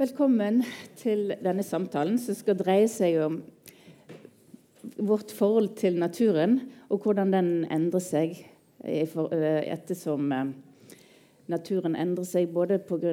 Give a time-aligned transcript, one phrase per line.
[0.00, 0.62] Velkommen
[0.96, 3.34] til denne samtalen som skal dreie seg om
[4.96, 6.54] vårt forhold til naturen,
[6.88, 8.38] og hvordan den endrer seg
[8.80, 10.32] ettersom
[11.52, 13.12] naturen endrer seg både pga.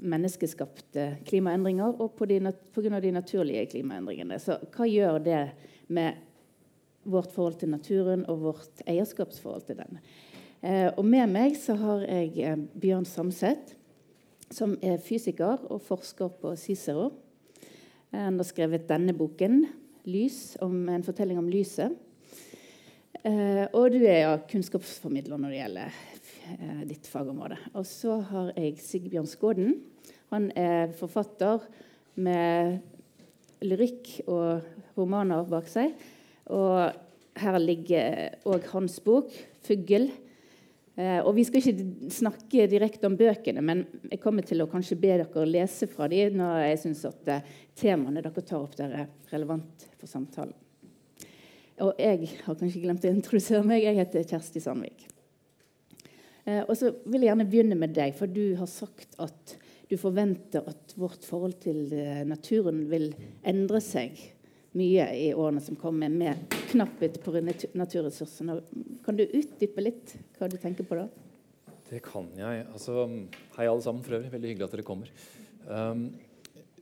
[0.00, 2.98] menneskeskapte klimaendringer og pga.
[2.98, 4.42] de naturlige klimaendringene.
[4.42, 5.50] Så hva gjør det
[5.86, 6.18] med
[7.04, 10.00] vårt forhold til naturen og vårt eierskapsforhold til den?
[10.98, 13.76] Og med meg så har jeg Bjørn Samset
[14.50, 17.10] som er fysiker og forsker på Cicero.
[18.10, 19.66] Han har skrevet denne boken,
[20.06, 21.92] 'Lys', om en fortelling om lyset.
[23.24, 25.98] Eh, og du er ja, kunnskapsformidler når det gjelder
[26.56, 27.58] eh, ditt fagområde.
[27.76, 29.74] Og så har jeg Sigbjørn Skåden.
[30.32, 31.66] Han er forfatter
[32.16, 32.80] med
[33.60, 34.64] lyrikk og
[34.96, 35.92] romaner bak seg.
[36.48, 36.96] Og
[37.40, 39.30] her ligger òg hans bok,
[39.62, 40.10] 'Fugl',
[40.98, 45.14] og Vi skal ikke snakke direkte om bøkene, men jeg kommer til å kanskje be
[45.20, 47.46] dere lese fra dem når jeg syns at eh,
[47.78, 50.56] temaene dere tar opp, der er relevant for samtalen.
[51.80, 53.86] Og jeg har kanskje glemt å introdusere meg.
[53.86, 55.06] Jeg heter Kjersti Sandvik.
[56.44, 59.56] Eh, og så vil jeg gjerne begynne med deg, for du har sagt at
[59.88, 61.88] du forventer at vårt forhold til
[62.28, 63.08] naturen vil
[63.48, 64.20] endre seg
[64.78, 68.60] mye i årene som kommer, med knapphet på naturressursene.
[69.04, 71.08] Kan du utdype litt hva du tenker på da?
[71.90, 72.64] Det kan jeg.
[72.70, 73.04] Altså,
[73.56, 74.04] hei, alle sammen.
[74.06, 74.30] for øvrig.
[74.30, 75.10] Veldig hyggelig at dere kommer.
[75.66, 76.04] Um,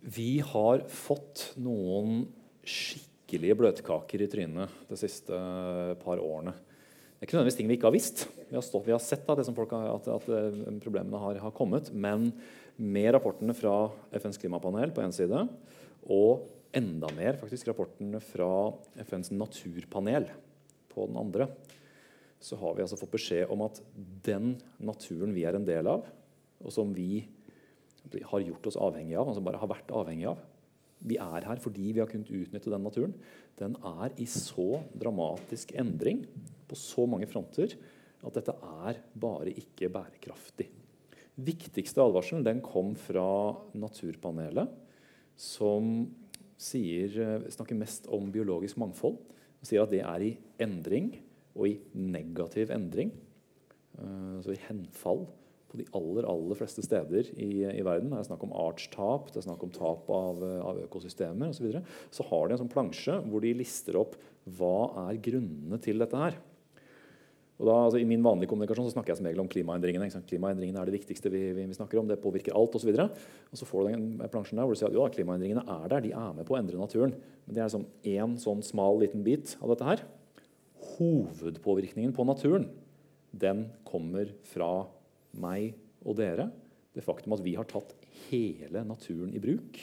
[0.04, 2.26] vi har fått noen
[2.68, 5.38] skikkelige bløtkaker i trynet de siste
[6.02, 6.52] par årene.
[7.18, 8.26] Det er ikke nødvendigvis ting vi ikke har visst.
[8.46, 11.88] Vi har, stått, vi har sett at, har, at, at, eh, problemene har, har kommet.
[11.90, 12.28] Men
[12.78, 15.42] med rapportene fra FNs klimapanel på én side
[16.08, 18.50] og enda mer faktisk rapportene fra
[19.02, 20.28] FNs naturpanel
[20.92, 21.48] på den andre,
[22.38, 23.80] så har vi altså fått beskjed om at
[24.26, 26.06] den naturen vi er en del av,
[26.62, 27.24] og som vi
[28.30, 30.46] har gjort oss avhengig av, altså bare har vært avhengig av
[30.98, 33.12] Vi er her fordi vi har kunnet utnytte den naturen.
[33.54, 36.24] Den er i så dramatisk endring
[36.66, 37.76] på så mange fronter
[38.18, 40.66] at dette er bare ikke bærekraftig.
[41.38, 44.72] Viktigste advarselen den kom fra Naturpanelet,
[45.38, 46.08] som
[46.58, 49.18] sier, eh, snakker mest om biologisk mangfold.
[49.58, 51.18] og sier at det er i endring,
[51.56, 53.10] og i negativ endring.
[53.98, 55.26] Altså i henfall
[55.68, 58.12] på de aller aller fleste steder i, i verden.
[58.12, 61.58] Det er snakk om artstap, det er snakk om tap av, av økosystemer osv.
[61.58, 61.82] Så, videre.
[62.14, 64.16] så har de en sånn plansje hvor de lister opp
[64.58, 66.38] hva er grunnene til dette her.
[67.58, 70.06] Da, altså, I min vanlige kommunikasjon så snakker jeg som regel om klimaendringene.
[70.30, 72.06] Klimaendringene er det viktigste vi, vi, vi snakker om.
[72.06, 72.92] Det påvirker alt osv.
[72.92, 73.08] Og, så
[73.50, 76.04] og så får du den plansjen der hvor du sier at ja, klimaendringene er der.
[76.04, 77.16] De er med på å endre naturen.
[77.46, 80.04] Men det er liksom én sånn smal liten bit av dette her.
[80.94, 82.70] Hovedpåvirkningen på naturen
[83.34, 84.86] den kommer fra
[85.38, 85.74] meg
[86.06, 86.48] og dere.
[86.94, 87.90] Det faktum at vi har tatt
[88.28, 89.82] hele naturen i bruk.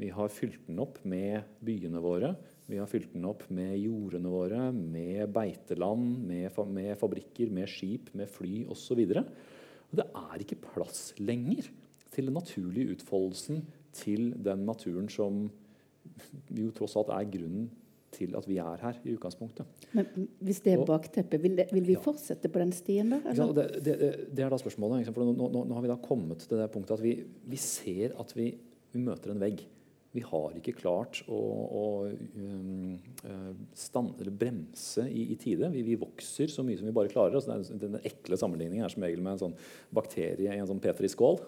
[0.00, 2.32] Vi har fylt den opp med byene våre,
[2.70, 8.12] vi har fylt den opp med jordene våre, med beiteland, med, med fabrikker, med skip,
[8.16, 9.02] med fly osv.
[9.92, 11.68] Det er ikke plass lenger
[12.12, 13.62] til den naturlige utfoldelsen
[13.96, 15.46] til den naturen som
[16.52, 17.70] jo tross alt er grunnen
[18.12, 19.68] til at vi er her i utgangspunktet.
[19.96, 22.02] Men Hvis det er bakteppet, vil, vil vi ja.
[22.04, 23.22] fortsette på den stien da?
[23.32, 23.96] Ja, det, det,
[24.28, 25.08] det, er da spørsmålet.
[25.14, 27.14] For nå, nå, nå, har vi da kommet til det punktet at vi,
[27.48, 28.50] vi ser at vi,
[28.92, 29.64] vi møter en vegg.
[30.12, 31.38] Vi har ikke klart å,
[31.72, 31.84] å
[32.36, 35.70] um, uh, stand, bremse i, i tide.
[35.72, 37.38] Vi, vi, vokser så mye som vi bare klarer.
[37.38, 39.56] Altså, den, ekle sammenligningen er som regel med en sånn
[39.94, 41.40] bakterie i en sånn Petri-skål.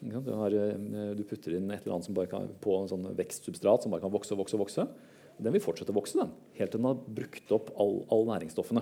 [0.00, 3.92] Du, har, uh, du, putter inn et eller annet kan, på en sånn vekstsubstrat som
[3.92, 4.56] bare kan vokse og vokse.
[4.56, 4.88] og vokse.
[5.36, 8.80] Den vil fortsette å vokse den, helt til den har brukt opp all, all næringsstoffene.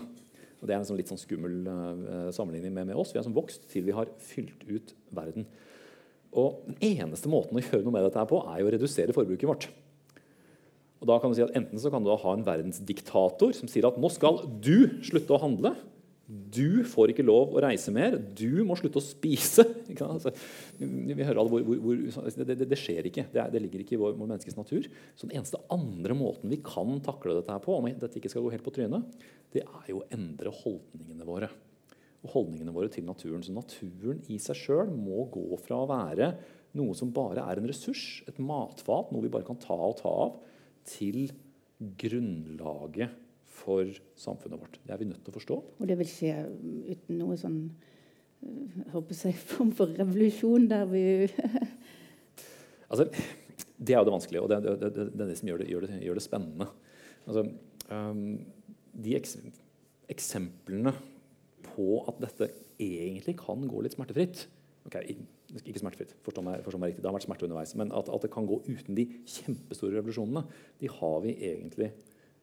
[0.61, 3.11] Og Det er en sånn litt sånn skummel uh, sammenligning med, med, oss.
[3.13, 5.49] Vi har sånn vokst til vi har fylt ut verden.
[6.35, 9.17] Og Den eneste måten å gjøre noe med dette her på, er jo å redusere
[9.17, 9.69] forbruket vårt.
[11.03, 13.87] Og da kan du si at Enten så kan du ha en verdensdiktator som sier
[13.89, 15.75] at nå skal du slutte å handle.
[16.25, 18.17] Du får ikke lov å reise mer.
[18.17, 19.67] Du må slutte å spise.
[20.05, 20.33] Altså,
[20.81, 23.27] vi hører alle hvor, hvor, hvor det, det, det, skjer ikke.
[23.31, 24.89] Det, det, ligger ikke i vår, vår, menneskes natur.
[25.15, 28.47] Så den eneste andre måten vi kan takle dette her på, om dette ikke skal
[28.47, 29.23] gå helt på trynet,
[29.55, 31.53] det er jo å endre holdningene våre
[32.25, 33.45] og holdningene våre til naturen.
[33.45, 36.33] Så naturen i seg sjøl må gå fra å være
[36.75, 40.11] noe som bare er en ressurs, et matfat, noe vi bare kan ta og ta
[40.11, 40.39] av,
[40.89, 41.29] til
[42.01, 43.15] grunnlaget
[43.55, 43.89] for
[44.19, 44.81] samfunnet vårt.
[44.83, 45.59] Det er vi nødt til å forstå.
[45.79, 46.35] Og det vil skje
[46.91, 47.61] uten noe sånn
[48.43, 51.05] eh, jeg håper jeg, form for revolusjon der vi
[52.95, 55.63] Altså, det er jo det vanskelige, og det, det, det, det er det som gjør
[55.63, 56.67] det, gjør gjør spennende.
[57.25, 57.43] Altså,
[57.89, 58.27] um,
[58.95, 59.33] de eks
[60.13, 60.93] eksemplene
[61.75, 62.51] på at dette
[62.81, 64.47] egentlig kan gå litt smertefritt.
[64.85, 65.17] Okay,
[65.63, 67.75] ikke smertefritt, forstå meg, forstå meg riktig, det har vært smerte underveis.
[67.81, 69.07] Men at, at, det kan gå uten de
[69.37, 70.45] kjempestore revolusjonene,
[70.83, 71.91] de har vi egentlig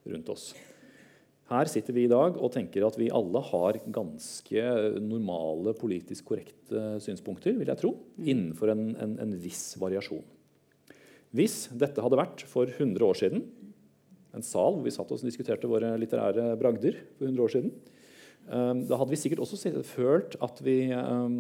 [0.09, 0.51] rundt oss.
[1.51, 4.67] Her sitter vi i dag og tenker at vi alle har ganske
[5.03, 8.23] normale, politisk korrekte synspunkter, vil jeg tro, mm.
[8.23, 10.23] innenfor en, en, en viss variasjon.
[11.35, 13.43] Hvis dette hadde vært for 100 år siden,
[14.31, 17.73] en sal hvor vi satt oss og diskuterte våre litterære bragder for 100 år siden,
[18.51, 21.35] da hadde vi sikkert også følt at vi ehm,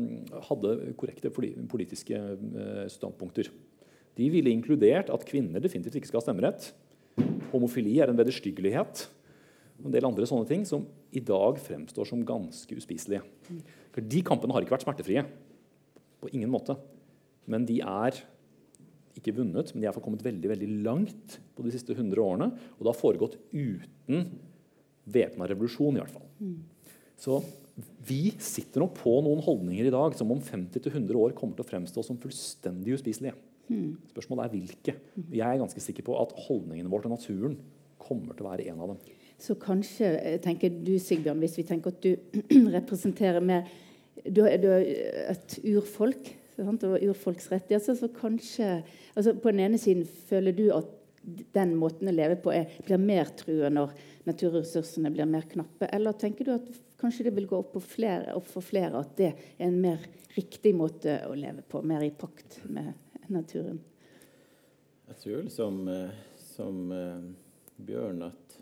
[0.47, 3.49] hadde korrekte politiske eh, standpunkter.
[4.15, 6.69] De ville inkludert at kvinner definitivt ikke skal ha stemmerett.
[7.51, 9.05] Homofili er en vederstyggelighet.
[9.81, 13.23] Og en del andre sånne ting som i dag fremstår som ganske uspiselige.
[13.91, 15.25] For De kampene har ikke vært smertefrie.
[16.21, 16.77] På ingen måte.
[17.49, 18.21] Men de er
[19.17, 22.53] ikke vunnet, men de er kommet veldig veldig langt på de siste 100 årene.
[22.77, 24.29] Og det har foregått uten
[25.11, 26.29] væpna revolusjon, i hvert fall.
[27.21, 27.37] Så
[28.07, 31.69] vi sitter nok på noen holdninger i dag som om 50-100 år kommer til å
[31.69, 33.35] fremstå som fullstendig uspiselige.
[33.69, 33.93] Hmm.
[34.11, 34.95] Spørsmålet er hvilke.
[35.29, 37.57] Jeg er ganske sikker på at holdningene våre til naturen
[38.01, 39.01] kommer til å være en av dem.
[39.41, 42.15] Så kanskje, eh, tenker du Sigbjørn, hvis vi tenker at du
[42.77, 43.69] representerer mer
[44.21, 44.83] Du er, du er
[45.31, 46.27] et urfolk
[46.57, 48.83] sant, og urfolksrettigheter, så kanskje
[49.15, 50.89] altså På den ene siden føler du at
[51.55, 53.93] den måten å leve på er, blir mer trua når
[54.25, 55.89] naturressursene blir mer knappe?
[55.93, 56.69] Eller tenker du at
[57.01, 60.03] kanskje det vil gå opp, flere, opp, for flere at det er en mer
[60.35, 62.93] riktig måte å leve på, mer i pakt med
[63.31, 63.81] naturen?
[65.11, 67.25] Jeg tror som, eh, som uh,
[67.81, 68.59] Bjørn at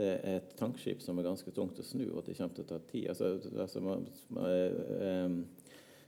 [0.00, 2.70] det er et tankskip som er ganske tungt å snu, og det kommer til å
[2.70, 3.10] ta tid.
[3.12, 5.34] Altså, altså, man, um,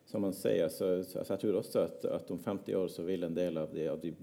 [0.09, 3.27] som man sier, så, altså, Jeg tror også at, at, om 50 år så vil
[3.27, 4.15] en del av de, av de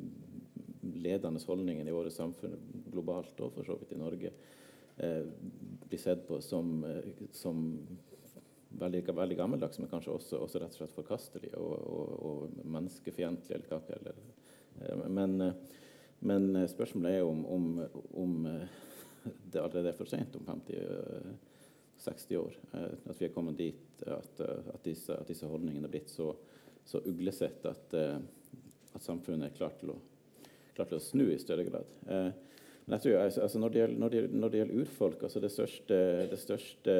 [1.03, 2.55] ledende holdningene i våre samfunn
[2.89, 4.58] globalt, og for så vidt i Norge, eh,
[5.89, 7.87] blir sett på som, eh, som
[8.69, 13.55] veldig, veldig, gammeldags, men kanskje også, også, rett og slett forkastelig og, og, og menneskefiendtlig.
[13.57, 14.19] Eller eller,
[14.81, 15.53] eh, men, eh,
[16.19, 18.35] men, spørsmålet er om, om, om
[19.51, 22.59] det allerede er for sent om 50-60 år.
[23.09, 26.33] At vi er kommet dit at, at, disse, at disse, holdningene er blitt så,
[26.85, 29.99] så uglesett at, at samfunnet er klart til å
[30.75, 31.89] klart å snu i større grad.
[32.89, 34.79] Eh, men jeg tror, altså, altså når, det gjelder, når, det gjelder, når, det gjelder,
[34.81, 35.99] urfolk, altså det største,
[36.29, 36.95] det største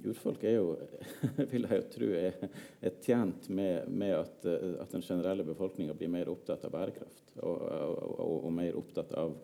[0.00, 0.76] Urfolk er jo,
[1.52, 6.08] vil jeg jo tro, er, er tjent med, med at, at, den generelle befolkninga blir
[6.08, 7.34] mer opptatt av bærekraft.
[7.42, 9.34] Og, og, og mer opptatt av,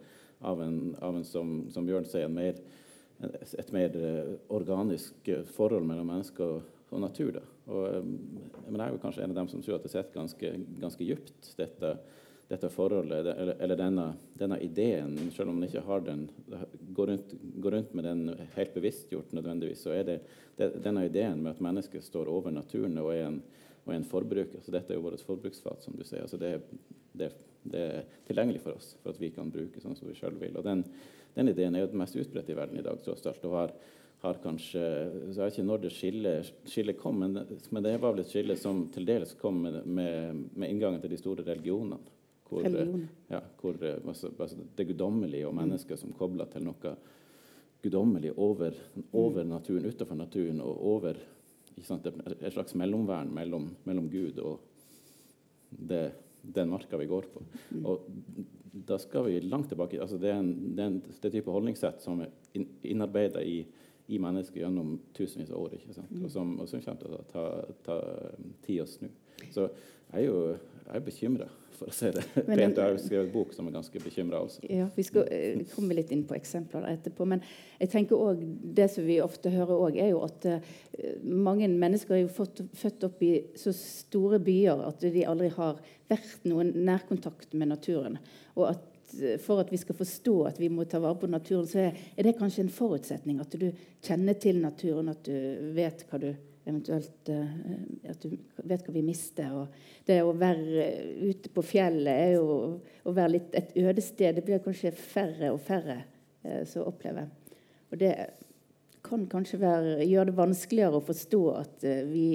[0.40, 2.56] av, en, av en, som, som Bjørn sier, mer,
[3.20, 4.00] et mer
[4.48, 5.28] organisk
[5.58, 7.36] forhold mellom mennesker og, og natur.
[7.36, 7.44] Da.
[7.66, 10.52] Og, men jeg er jo kanskje en av dem som tror at det sitter ganske,
[10.78, 11.92] ganske dypt, dette,
[12.46, 14.04] dette, forholdet, eller, eller denne,
[14.38, 16.28] denne, ideen, selv om man ikke har den,
[16.94, 17.34] går rundt,
[17.64, 18.22] går rundt med den
[18.54, 20.20] helt bevisstgjort nødvendigvis, så er det,
[20.60, 23.40] det, denne ideen med at mennesket står over naturen og er en,
[23.86, 24.62] og er en forbruker.
[24.62, 26.22] Så dette er jo vårt forbruksfat, som du sier.
[26.22, 26.54] Altså det,
[27.18, 27.32] det,
[27.66, 30.54] det, er tilgjengelig for oss for at vi kan bruke sånn som vi sjøl vil.
[30.58, 30.82] Og den,
[31.34, 33.46] den, ideen er jo den mest utbredte i verden i dag, tross alt.
[33.46, 33.74] og har
[34.26, 37.38] har kanskje Jeg vet ikke når det skillet, skillet kom, men,
[37.70, 41.14] men, det var vel et skille som til dels kom med, med, med inngangen til
[41.14, 41.98] de store religionene.
[42.46, 46.92] Hvor, ja, hvor altså, altså det guddommelige og mennesket som kobla til noe
[47.82, 48.76] guddommelig over,
[49.12, 49.50] over mm.
[49.50, 51.18] naturen, utenfor naturen, og over
[51.84, 54.60] sant, et slags mellomvern mellom, mellom Gud og
[55.70, 56.04] det,
[56.40, 57.42] den marka vi går på.
[57.74, 57.82] Mm.
[57.86, 58.06] Og
[58.86, 60.00] da skal vi langt tilbake.
[60.00, 62.32] altså Det er en, det er en det type holdningssett som er
[62.86, 63.64] innarbeida i
[64.06, 65.76] i mennesker gjennom tusenvis av år.
[66.22, 67.44] Og som, og som kommer til å ta,
[67.86, 68.00] ta,
[68.66, 69.08] tid å snu.
[69.50, 69.68] Så
[70.12, 70.40] jeg er jo
[70.86, 72.76] jeg er bekymra, for å si det pent.
[72.78, 74.62] Jeg har skrevet bok som er ganske bekymra også.
[74.70, 77.26] Ja, Vi skal uh, komme litt inn på eksempler etterpå.
[77.26, 77.42] Men
[77.80, 80.76] jeg tenker også, det som vi ofte hører òg, er jo at uh,
[81.26, 85.82] mange mennesker er jo fått, født opp i så store byer at de aldri har
[86.06, 88.20] vært noen nærkontakt med naturen.
[88.54, 88.86] Og at
[89.44, 92.36] for at vi skal forstå at vi må ta vare på naturen, så er det
[92.38, 93.68] kanskje en forutsetning at du
[94.04, 96.30] kjenner til naturen, at du vet hva du
[96.66, 98.34] eventuelt eh, at du
[98.66, 99.54] vet hva vi mister.
[99.54, 100.88] Og det å være
[101.28, 102.48] ute på fjellet er jo
[103.06, 104.36] å være litt et øde sted.
[104.36, 106.00] Det blir kanskje færre og færre
[106.42, 107.30] eh, som opplever.
[107.92, 108.12] Og det
[109.06, 112.28] kan kanskje være, gjøre det vanskeligere å forstå at eh, vi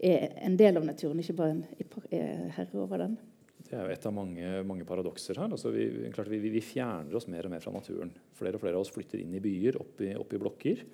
[0.00, 3.18] er en del av naturen, ikke bare en herre over den.
[3.66, 5.50] Det er jo et av mange, mange paradokser her.
[5.50, 8.12] Altså vi, vi, vi, fjerner oss mer og mer fra naturen.
[8.38, 10.84] Flere og flere av oss flytter inn i byer, opp i, opp i, blokker.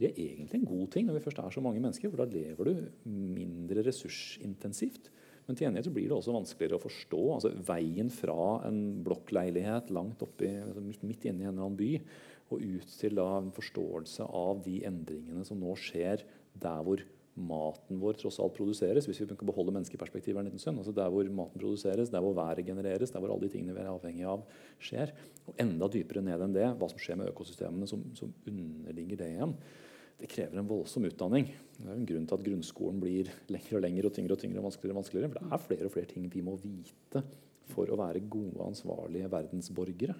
[0.00, 2.28] Det er egentlig en god ting når vi først er så mange mennesker, for da
[2.30, 5.10] lever du mindre ressursintensivt.
[5.48, 10.22] Men til gjengjeld blir det også vanskeligere å forstå altså veien fra en blokkleilighet langt
[10.22, 11.94] oppi, altså midt, midt inne i en eller annen by
[12.50, 16.24] og ut til da, en forståelse av de endringene som nå skjer
[16.60, 17.02] der hvor
[17.38, 21.60] maten vår tross alt produseres, hvis vi kan beholde menneskeperspektivet en altså der hvor maten
[21.60, 24.42] produseres, der hvor været genereres, der hvor alle de tingene vi er avhengig av,
[24.78, 25.12] skjer.
[25.46, 29.30] Og enda dypere ned enn det, hva som skjer med økosystemene som, som underligger det
[29.36, 29.54] igjen.
[30.20, 31.46] Det krever en voldsom utdanning.
[31.78, 34.42] Det er jo en grunn til at grunnskolen blir lengre og lengre og tyngre og
[34.42, 35.30] tyngre og vanskeligere og vanskeligere.
[35.30, 37.22] For det er flere og flere ting vi må vite
[37.70, 40.18] for å være gode, ansvarlige verdensborgere.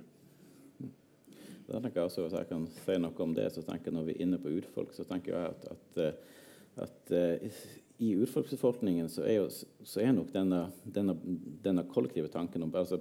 [1.71, 4.07] Da tenker jeg også, Hvis jeg kan si noe om det, så tenker jeg når
[4.09, 6.40] vi er inne på urfolk, så tenker jeg at, at eh,
[6.85, 7.63] at uh,
[8.01, 9.49] i urfolksbefolkningen så er, jo,
[9.85, 11.17] så er nok denne, denne,
[11.61, 12.97] denne, kollektive tanken om altså,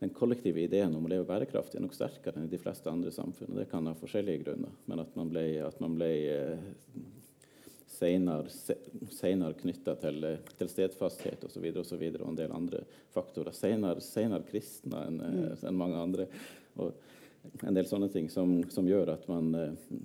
[0.00, 3.12] den kollektive ideen om å leve bærekraftig er nok sterkere enn i de fleste andre
[3.14, 3.52] samfunn.
[3.54, 6.66] og Det kan ha forskjellige grunner, men at man ble, at man ble uh,
[7.96, 10.26] senere knytta til,
[10.58, 11.70] til stedfasthet osv.
[11.70, 12.82] Og, så videre, og en del andre
[13.14, 13.54] faktorer.
[13.54, 15.64] Senere kristne enn mm.
[15.70, 16.28] en mange andre.
[16.82, 19.96] Og en del sånne ting som, som gjør at man uh,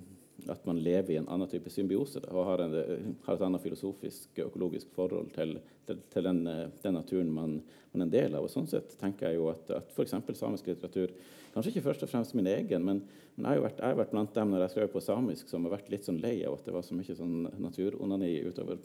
[0.50, 2.74] at man lever i en annen type symbiose og har, en,
[3.26, 5.56] har et annet filosofisk økologisk forhold til,
[5.86, 7.58] til, til den, den, naturen man,
[7.92, 8.46] man, er en del av.
[8.46, 10.16] Og sånn sett tenker jeg jo at, at f.eks.
[10.38, 11.14] samisk litteratur
[11.52, 13.02] Kanskje ikke først og fremst min egen, men,
[13.36, 15.66] men jeg, har vært, jeg har vært blant dem når jeg skrev på samisk, som
[15.66, 18.80] har vært litt sånn lei av at det var så mye sånn naturonani utover.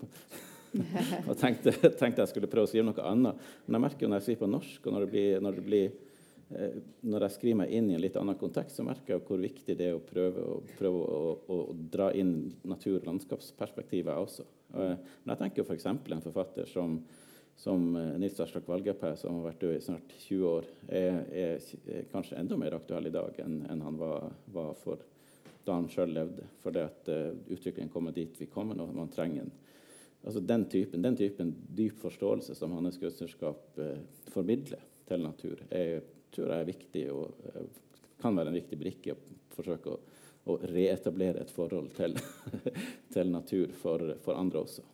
[1.29, 3.39] og tenkte, tenkte jeg skulle prøve å skrive noe annet.
[3.63, 5.65] Men jeg merker jo når jeg skriver på norsk, og når det blir, når det
[5.69, 6.06] blir Eh,
[6.48, 9.75] når jeg skriver meg inn i en litt annen kontekst, så merker jeg hvor viktig
[9.75, 12.36] det er å prøve, å, prøve å, å, å, dra inn
[12.68, 14.46] natur- og landskapsperspektivet også.
[14.74, 15.89] Eh, men jeg tenker f.eks.
[15.92, 16.96] En forfatter som,
[17.60, 22.08] som eh, Nils Aslak Valgapää, som har vært død i snart 20 år, er, er,
[22.13, 25.04] kanskje enda mer aktuell i dag enn, enn han var, var, for
[25.68, 26.48] da han sjøl levde.
[26.63, 27.12] For det at
[27.51, 29.56] utviklingen kommer dit vi kommer og man trenger en
[30.27, 34.00] altså den typen, den typen dyp forståelse som hans kunstnerskap eh,
[34.34, 36.01] formidler til natur, er
[36.38, 37.65] tror jeg er viktig og eh,
[38.22, 40.00] kan være en viktig brikke å forsøke å,
[40.48, 42.13] reetablere et forhold til,
[43.13, 44.86] til natur for, for, andre også.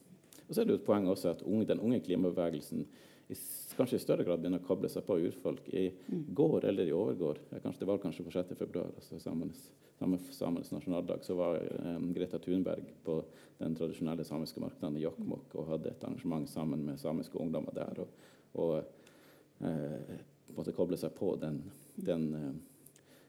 [0.48, 2.82] Og så er det jo et poeng også at unge, den unge klimabevegelsen
[3.30, 3.38] i,
[3.78, 5.70] kanskje i større grad begynner å koble seg på urfolk.
[5.70, 8.56] I går eller i overgår, kanskje, det var kanskje på 6.
[8.64, 9.62] februar, altså samenes,
[10.34, 13.22] samenes nasjonaldag, så var um, Greta Thunberg på
[13.62, 18.04] den tradisjonelle samiske marknaden i Jokkmokk og hadde et arrangement sammen med samiske ungdommer der.
[18.04, 18.80] og, og
[19.62, 21.62] eh, på en måte koble seg på den,
[21.96, 22.52] den, eh,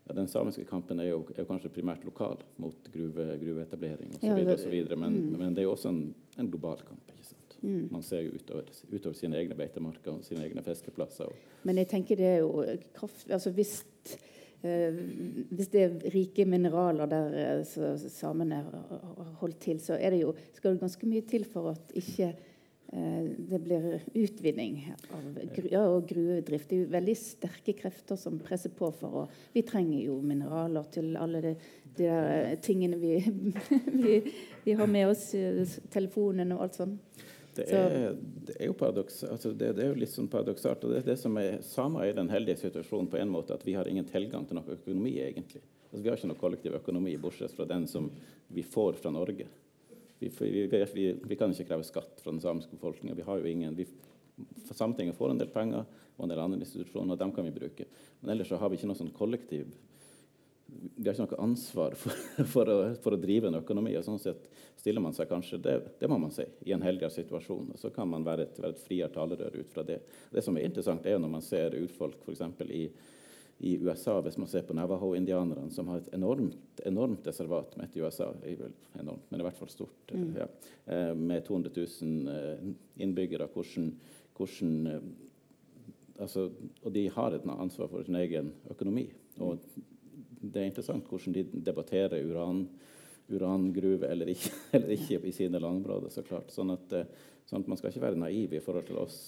[0.04, 4.26] ja, den samiske kampen er jo, er jo, kanskje primært lokal mot gruve, gruveetablering osv.
[4.26, 5.33] Ja, men, mm.
[5.38, 6.04] men det er jo også en,
[6.38, 7.14] en global kamp.
[7.14, 7.59] ikke sant?
[7.62, 7.88] Mm.
[7.92, 11.33] Man ser jo utover, utover, sine egne beitemarker og sine egne fiskeplasser.
[11.64, 12.64] Men jeg tenker det er jo
[12.97, 13.25] kraft...
[13.33, 13.78] Altså hvis,
[14.61, 14.99] eh,
[15.49, 20.35] hvis det er rike mineraler der eh, samene har holdt til, så er det jo,
[20.52, 22.35] skal det ganske mye til for at ikke
[22.94, 24.76] det blir utvinning
[25.10, 26.68] av ja, og gruvedrift.
[26.70, 29.24] Det er jo veldig sterke krefter som presser på for å
[29.54, 31.54] Vi trenger jo mineraler til alle de,
[31.96, 33.14] de der eh, tingene vi,
[34.04, 34.32] vi,
[34.64, 37.24] vi, har med oss, eh, telefonen og alt sånt.
[37.54, 40.88] Det er, det er, jo paradoks, altså det, det, er jo litt sånn paradoksalt.
[40.88, 43.62] og det, det som er Samer er i den heldige situasjonen på en måte at
[43.62, 45.20] vi har ingen tilgang til noe økonomi.
[45.22, 45.62] egentlig.
[45.92, 48.10] Altså Vi har ikke noe kollektiv økonomi bortsett fra den som
[48.50, 49.46] vi får fra Norge.
[50.25, 53.16] Vi, vi, vi, vi, kan ikke kreve skatt fra den samiske befolkninga.
[53.75, 53.87] Vi
[54.75, 55.85] Sametinget får en del penger,
[56.16, 57.87] og en del andre institusjoner, og dem kan vi bruke.
[58.21, 59.69] Men ellers så har vi ikke noe sånn kollektiv
[60.97, 62.23] Vi har ikke noe ansvar for,
[62.54, 63.93] for, å, for, å, drive en økonomi.
[63.99, 64.49] og sånn sett
[64.81, 67.71] stiller man seg kanskje, Det, det må man si, i en heldigere situasjon.
[67.75, 70.00] og Så kan man være et, være et friere talerør ut fra det.
[70.33, 72.43] Det som er interessant, er jo når man ser urfolk f.eks.
[72.64, 72.88] i
[73.58, 77.96] i USA, hvis man ser på Navajo-indianerne, som har et enormt, enormt reservat med et
[78.02, 78.32] USA,
[79.00, 80.32] enormt, men i hvert fall stort, mm.
[80.37, 80.49] ja,
[80.87, 82.64] eh, med 200 000 eh,
[83.04, 83.92] innbyggere, hvordan,
[84.37, 85.06] hvordan eh,
[86.18, 86.50] altså,
[86.82, 89.08] Og de har et ansvar for sin egen økonomi.
[89.38, 89.58] Og
[90.40, 92.66] det er interessant hvordan de debatterer uran,
[93.28, 96.50] urangruve eller ikke, eller ikke i sine landområder, så klart.
[96.52, 96.99] Sånn at,
[97.46, 99.18] sånn at, man skal ikke være naiv i forhold til oss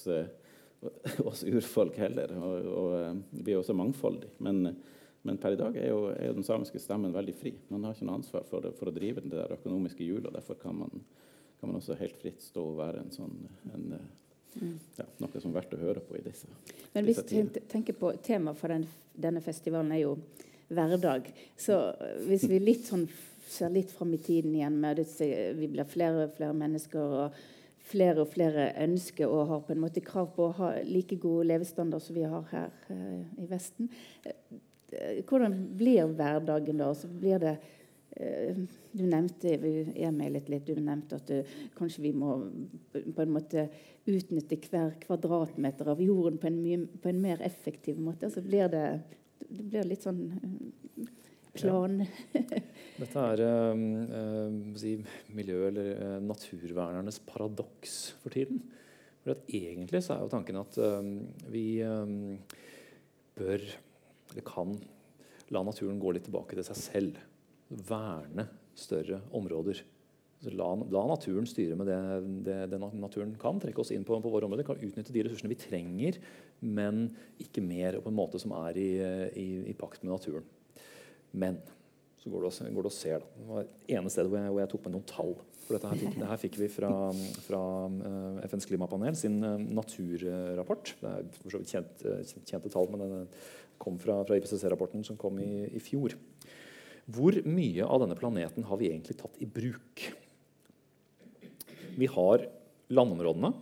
[1.28, 2.33] oss urfolk heller.
[2.38, 4.33] Og, og, eh, vi er også mangfoldige.
[4.38, 4.76] Men,
[5.23, 7.55] men, per i dag er jo, er den samiske stemmen veldig fri.
[7.73, 10.33] Man har ikke noe ansvar for, for å drive det der økonomiske hjulet.
[10.35, 11.05] Derfor kan man,
[11.61, 13.37] kan man, også helt fritt stå og være en sånn
[13.75, 13.87] en,
[14.57, 14.75] mm.
[14.99, 16.50] ja, noe som er verdt å høre på i disse
[16.95, 20.16] Men hvis disse tenker på Temaet for den, denne festivalen er jo
[20.69, 21.28] hverdag.
[21.57, 21.78] Så
[22.26, 23.07] hvis vi litt sånn,
[23.47, 24.99] ser litt fram i tiden igjen med
[25.59, 27.37] vi blir flere og flere mennesker og
[27.87, 31.47] flere og flere ønsker og har på en måte krav på å ha like god
[31.52, 33.90] levestandard som vi har her eh, i Vesten.
[34.26, 36.93] Uh, hvordan blir hverdagen da?
[36.95, 37.57] Så blir det
[38.16, 38.59] eh,
[38.97, 41.33] Du nevnte e-mailet litt, du nevnte at
[41.76, 42.38] kanskje vi må
[42.93, 43.66] på en måte
[44.09, 48.31] utnytte hver kvadratmeter av jorden på en, mye, på en mer effektiv måte.
[48.33, 48.85] Så blir det,
[49.50, 50.23] det blir litt sånn
[51.60, 52.00] plan.
[53.00, 53.82] Dette er eh,
[54.18, 54.94] eh, si,
[55.36, 58.62] miljø- eller eh, naturvernernes paradoks for tiden.
[59.25, 61.10] For at egentlig så er jo tanken at eh,
[61.52, 62.14] vi eh,
[63.36, 63.66] bør,
[64.32, 64.78] eller kan,
[65.52, 67.20] la naturen gå litt tilbake til seg selv.
[67.68, 68.48] Verne
[68.78, 69.82] større områder.
[70.42, 72.00] Så la, la naturen styre med det,
[72.46, 73.60] det, det naturen kan.
[73.60, 74.66] Trekke oss inn på, på våre områder.
[74.68, 76.18] Kan utnytte de ressursene vi trenger,
[76.60, 77.08] men
[77.42, 78.90] ikke mer og på en måte som er i,
[79.36, 80.46] i, i pakt med naturen.
[81.37, 81.59] Men
[82.26, 83.21] så går det og, går det og ser.
[83.23, 83.28] Da.
[83.38, 85.37] Det var det ene stedet hvor jeg, hvor jeg, tok med noen tall.
[85.66, 86.90] For dette her fikk, det fikk vi fra,
[87.45, 90.95] fra uh, FNs klimapanel sin uh, naturrapport.
[91.02, 93.28] Det er for så vidt kjent, uh, kjente tall, men den
[93.83, 96.16] kom fra, fra IPCC-rapporten som kom i, i fjor.
[97.14, 100.07] Hvor mye av denne planeten har vi egentlig tatt i bruk?
[101.97, 102.49] Vi har
[102.90, 103.52] landområdene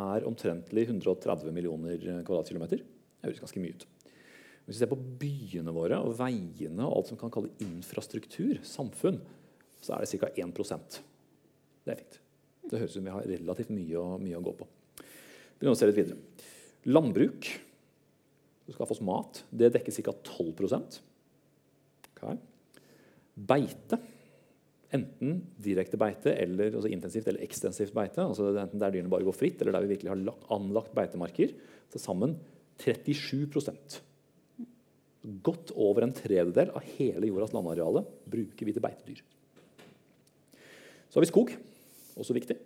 [0.00, 2.82] er omtrentlig 130 millioner kvadratkilometer.
[2.82, 3.86] Det høres ganske mye ut.
[4.70, 9.16] Hvis vi ser på byene våre og veiene og alt som kan kalle infrastruktur, samfunn,
[9.82, 10.28] så er det ca.
[10.46, 11.00] 1%
[11.82, 12.20] Det er fint.
[12.70, 14.68] Det høres ut som vi har relativt mye mye å gå på.
[15.58, 16.46] Vi må se litt videre.
[16.86, 17.48] Landbruk,
[18.70, 20.14] å skaffe oss mat, det dekker ca.
[20.38, 20.62] 12
[22.14, 22.38] okay.
[23.34, 23.98] Beite
[24.94, 28.22] enten direkte beite, eller, altså intensivt eller ekstensivt beite.
[28.22, 31.54] altså Enten der dyrene bare går fritt, eller der vi virkelig har anlagt beitemarker.
[31.90, 32.36] Til sammen
[32.82, 34.00] 37
[35.20, 39.20] Godt over en tredjedel av hele jordas landareale bruker vi til beitedyr.
[41.10, 41.52] Så har vi skog,
[42.16, 42.56] også viktig.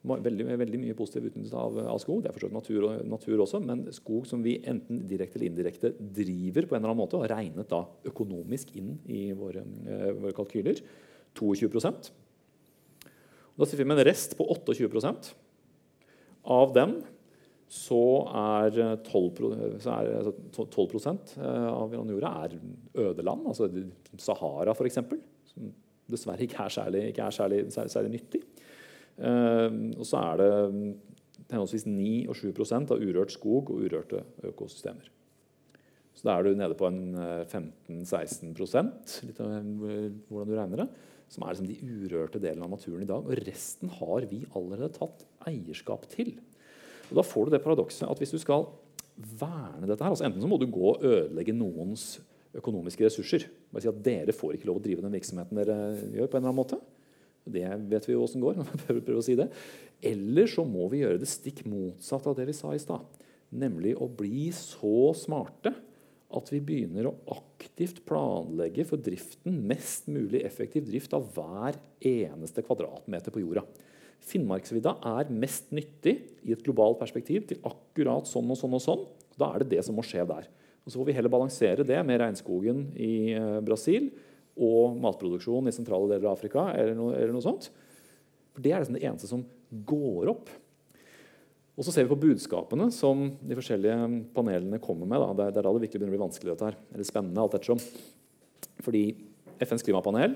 [0.00, 2.22] Veldig, veldig mye positiv utnyttelse av, av, skog.
[2.24, 6.70] Det er forstått natur, natur også, men skog som vi enten direkte eller indirekte driver
[6.70, 10.80] på en eller annen måte, og regnet da økonomisk inn i våre, eh, våre kalkyler.
[11.36, 12.10] 22%
[13.60, 15.28] Da sitter vi med en rest på 28%
[16.42, 16.96] Av dem
[17.70, 18.02] så
[18.34, 19.44] er 12,
[19.78, 22.56] så er 12 eh, av jorda er
[22.98, 23.46] ødeland.
[23.46, 23.68] Altså
[24.18, 24.98] Sahara, f.eks.
[25.52, 25.68] Som
[26.10, 28.42] dessverre ikke er særlig, ikke er særlig, særlig, særlig nyttig.
[29.22, 30.50] Eh, og så er det
[31.50, 35.06] henholdsvis 9 og 7% av urørt skog og urørte økosystemer.
[36.10, 37.14] Så da er du nede på en
[37.46, 38.90] 15-16 eh,
[39.30, 40.90] litt av hvordan du regner det
[41.30, 43.22] som er liksom de urørte delene av naturen i dag.
[43.22, 46.34] Og resten har vi allerede tatt eierskap til.
[47.10, 48.68] Og Da får du det paradokset at hvis du skal
[49.40, 52.20] verne dette her, altså Enten så må du gå og ødelegge noens
[52.56, 53.46] økonomiske ressurser.
[53.70, 56.30] Bare si at Dere får ikke lov å drive den virksomheten dere gjør.
[56.30, 56.80] på en eller annen måte.
[57.50, 58.62] Det vet vi jo åssen går.
[58.86, 59.50] prøver å si det.
[60.02, 63.06] Eller så må vi gjøre det stikk motsatt av det vi sa i stad.
[63.50, 65.74] Nemlig å bli så smarte
[66.30, 72.62] at vi begynner å aktivt planlegge for driften, mest mulig effektiv drift av hver eneste
[72.66, 73.64] kvadratmeter på jorda.
[74.28, 78.76] Finnmarksvidda er mest nyttig i et globalt perspektiv til akkurat sånn og sånn.
[78.76, 79.04] og sånn.
[79.40, 80.48] Da er det det som må skje der.
[80.84, 84.10] Og Så får vi heller balansere det med regnskogen i eh, Brasil
[84.60, 86.70] og matproduksjon i sentrale deler av Afrika.
[86.74, 87.70] eller noe, eller noe sånt.
[88.54, 90.50] For Det er liksom det eneste som går opp.
[91.78, 95.22] Og så ser vi på budskapene som de forskjellige panelene kommer med.
[95.22, 95.32] Da.
[95.32, 96.80] Det, er, da det virkelig begynner å bli vanskelig, dette her.
[96.92, 97.80] Eller spennende, alt ettersom.
[98.84, 99.04] Fordi
[99.64, 100.34] FNs klimapanel,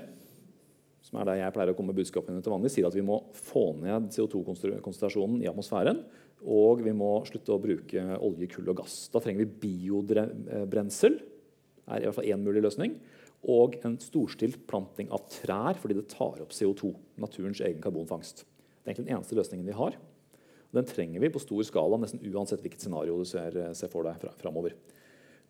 [1.15, 3.21] som er der jeg pleier å komme med budskapene til vanlig, sier at vi må
[3.39, 6.01] få ned CO2-konsentrasjonen i atmosfæren.
[6.43, 9.05] Og vi må slutte å bruke olje, kull og gass.
[9.13, 11.21] Da trenger vi biobrensel.
[11.87, 12.97] er i hvert fall én mulig løsning.
[13.47, 16.91] Og en storstilt planting av trær fordi det tar opp CO2.
[17.23, 18.43] Naturens egen karbonfangst.
[18.43, 19.95] Det er egentlig den eneste løsningen vi har.
[20.75, 24.19] Den trenger vi på stor skala nesten uansett hvilket scenario du ser, ser for deg
[24.41, 24.75] framover.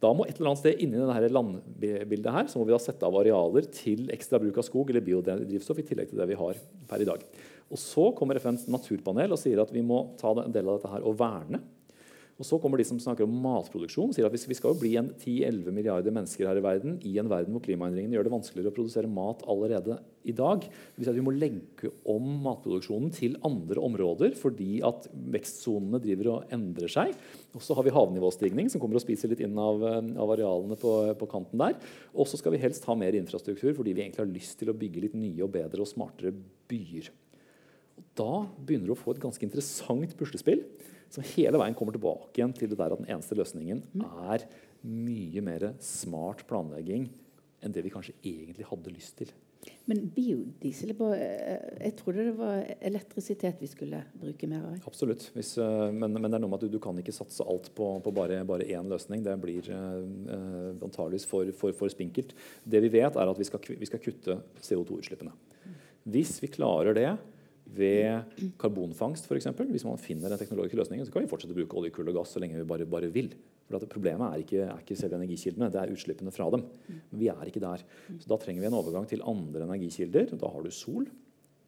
[0.04, 3.08] Da må et eller annet sted inni dette landbildet her, så må vi da sette
[3.08, 6.60] av arealer til ekstra bruk av skog eller biodrivstoff i tillegg til det vi har
[6.90, 7.24] per i dag.
[7.72, 10.92] Og Så kommer FNs naturpanel og sier at vi må ta en del av dette
[10.92, 11.62] her og verne.
[12.36, 14.92] Og så kommer de som snakker om matproduksjon, sier at hvis vi skal jo bli
[15.00, 18.74] en 10-11 milliarder mennesker her i verden i en verden hvor klimaendringene gjør det vanskeligere
[18.74, 20.66] å produsere mat allerede i dag.
[20.98, 26.56] Det at vi må legge om matproduksjonen til andre områder fordi at vekstsonene driver og
[26.56, 27.14] endrer seg.
[27.56, 30.92] Og så har vi havnivåstigning som kommer og spiser litt inn av, av arealene på,
[31.16, 31.78] på, kanten der.
[32.12, 34.76] Og så skal vi helst ha mer infrastruktur fordi vi egentlig har lyst til å
[34.76, 36.36] bygge litt nye og bedre og smartere
[36.68, 37.14] byer.
[37.96, 40.66] Og da begynner du å få et ganske interessant puslespill
[41.16, 43.84] som hele veien kommer tilbake igjen til det der at den eneste løsningen
[44.30, 44.46] er
[44.86, 47.10] mye mer smart planlegging
[47.66, 49.34] enn det vi kanskje egentlig hadde lyst til.
[49.90, 54.76] Men biodiesel eh, Jeg trodde det var elektrisitet vi skulle bruke mer av?
[54.90, 55.28] Absolutt.
[55.36, 57.72] Hvis, eh, men, men, det er noe med at du, du kan ikke satse alt
[57.78, 59.24] på, på bare, bare, én løsning.
[59.26, 62.34] Det blir eh, antageligvis for, for, for, spinkelt.
[62.66, 65.34] Det vi vet, er at vi skal, vi skal kutte CO2-utslippene.
[66.14, 67.10] Hvis vi klarer det
[67.76, 69.50] ved karbonfangst f.eks.
[69.72, 72.18] Hvis man finner en teknologisk løsning, så kan vi fortsette å bruke olje, kull og
[72.20, 73.32] gass så lenge vi bare, bare vil.
[73.66, 76.66] For Problemet er ikke, er ikke, selve energikildene, det er utslippene fra dem.
[76.88, 77.86] Men vi er ikke der.
[78.22, 80.36] Så Da trenger vi en overgang til andre energikilder.
[80.38, 81.08] Da har du sol,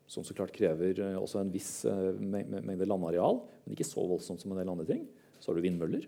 [0.07, 4.39] som så klart krever eh, også en viss uh, mengde landareal, men ikke så voldsomt
[4.39, 5.03] som en del andre ting.
[5.41, 6.05] Så har du vindmøller.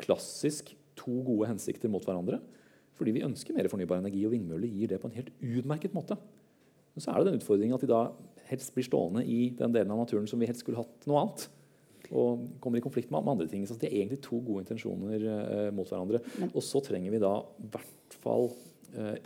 [0.00, 2.40] Klassisk to gode hensikter mot hverandre.
[3.00, 6.16] Fordi vi ønsker mer fornybar energi, og vindmøller gir det på en helt utmerket måte.
[6.94, 8.02] Men så er det den utfordringen at de da
[8.50, 11.46] helst blir stående i den delen av naturen som vi helst skulle hatt noe annet.
[12.10, 13.66] Og kommer i konflikt med, andre ting.
[13.68, 16.22] Så det er egentlig to gode intensjoner eh, mot hverandre.
[16.50, 18.50] Og så trenger vi da i hvert fall
[18.98, 19.16] eh,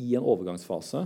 [0.00, 1.04] i en overgangsfase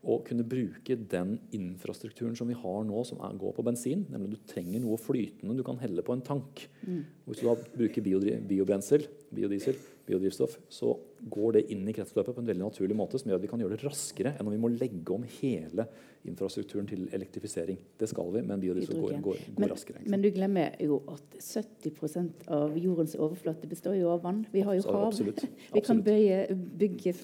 [0.00, 4.06] å kunne bruke den infrastrukturen som vi har nå, som er, går på bensin.
[4.08, 6.62] nemlig Du trenger noe flytende du kan helle på en tank.
[6.86, 7.02] Mm.
[7.26, 8.06] Hvis du da bruker
[8.48, 9.76] biobrensel, biodiesel,
[10.10, 10.92] biodrivstoff, så
[11.30, 13.60] går det inn i kretsløpet på en veldig naturlig måte som gjør at vi kan
[13.62, 15.86] gjøre det raskere enn om vi må legge om hele
[16.28, 17.78] infrastrukturen til elektrifisering.
[18.00, 20.04] Det skal vi, men biodrivstoff går, går, går men, raskere.
[20.10, 24.44] Men du glemmer jo at 70% av jordens overflate består jo av vann.
[24.52, 25.10] Vi har jo hav.
[25.10, 25.44] Absolutt.
[25.74, 26.42] Vi kan bøye,
[26.80, 27.14] bygge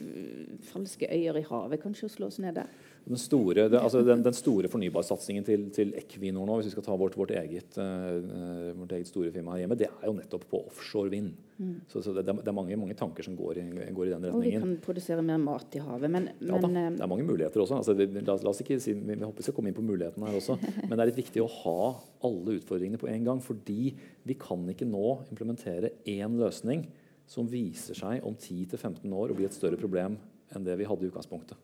[0.70, 2.70] falske øyer i havet, kanskje, og slå oss ned der.
[3.06, 6.84] Den store, det, altså den, den store fornybarsatsingen til, til Equinor nå, hvis vi skal
[6.88, 10.48] ta vårt, vårt, eget, uh, vårt eget, store firma her hjemme, det er jo nettopp
[10.50, 11.28] på offshore vind.
[11.60, 11.76] Mm.
[11.86, 14.34] Så, så det, det, er mange, mange, tanker som går i, går i, den retningen.
[14.34, 16.12] Og vi kan produsere mer mat i havet.
[16.16, 17.78] Men, ja, men, da, det er mange muligheter også.
[17.78, 19.86] Altså, vi, la, la, oss ikke si, vi, vi håper vi skal komme inn på
[19.86, 20.58] mulighetene her også.
[20.88, 21.78] Men det er litt viktig å ha
[22.26, 23.44] alle utfordringene på en gang.
[23.44, 23.94] Fordi
[24.26, 26.88] vi kan ikke nå implementere én løsning
[27.30, 30.18] som viser seg om 10-15 år å bli et større problem
[30.54, 31.58] enn det vi hadde i utgangspunktet.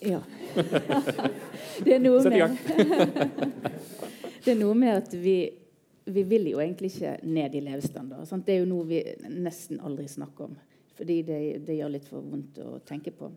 [0.00, 0.20] Ja.
[1.84, 2.58] det, er noe med,
[4.44, 5.36] det er noe med at vi,
[6.04, 8.28] vi vil jo egentlig ikke ned i levestandard.
[8.28, 8.46] Sant?
[8.46, 10.56] Det er jo noe vi nesten aldri snakker om.
[10.96, 13.30] Fordi det, det, gjør litt for vondt å tenke på.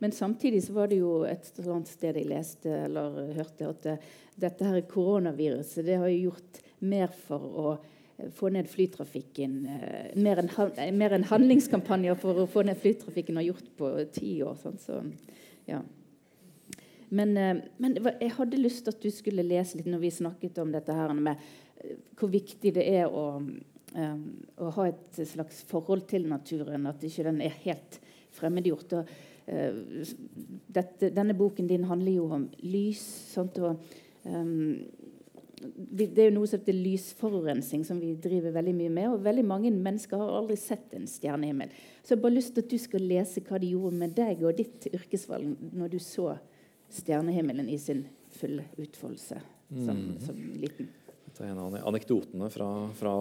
[0.00, 3.96] Men samtidig så var det jo et sånt sted jeg leste eller hørte at det,
[4.46, 7.74] dette her koronaviruset det har jo gjort mer for å
[8.34, 10.50] få ned flytrafikken eh, mer enn,
[10.96, 14.58] mer enn handlingskampanjer for å få ned flytrafikken har gjort på ti år.
[14.62, 15.00] Sånn, så,
[15.68, 15.82] ja.
[17.14, 20.58] Men, eh, men, jeg hadde lyst til at du skulle lese litt når vi snakket
[20.62, 24.24] om dette her med eh, hvor viktig det er å, um,
[24.58, 26.88] å ha et slags forhold til naturen.
[26.90, 28.00] At ikke den er helt
[28.34, 28.98] fremmedgjort.
[28.98, 33.02] Og, dette, denne boken din handler jo om lys.
[33.34, 33.58] Sant?
[33.60, 33.82] Og,
[34.24, 34.80] um,
[35.74, 39.08] det er jo noe som heter lysforurensning, som vi driver veldig mye med.
[39.12, 41.72] Og veldig mange mennesker har aldri sett en stjernehimmel.
[42.02, 44.44] Så jeg har bare lyst til at du skal lese hva de gjorde med deg
[44.44, 46.34] og ditt yrkesvalg når du så
[46.94, 49.38] stjernehimmelen i sin fulle utfoldelse
[49.70, 50.18] som, mm.
[50.26, 50.90] som liten.
[51.24, 53.14] Dette er en av anekdotene fra, fra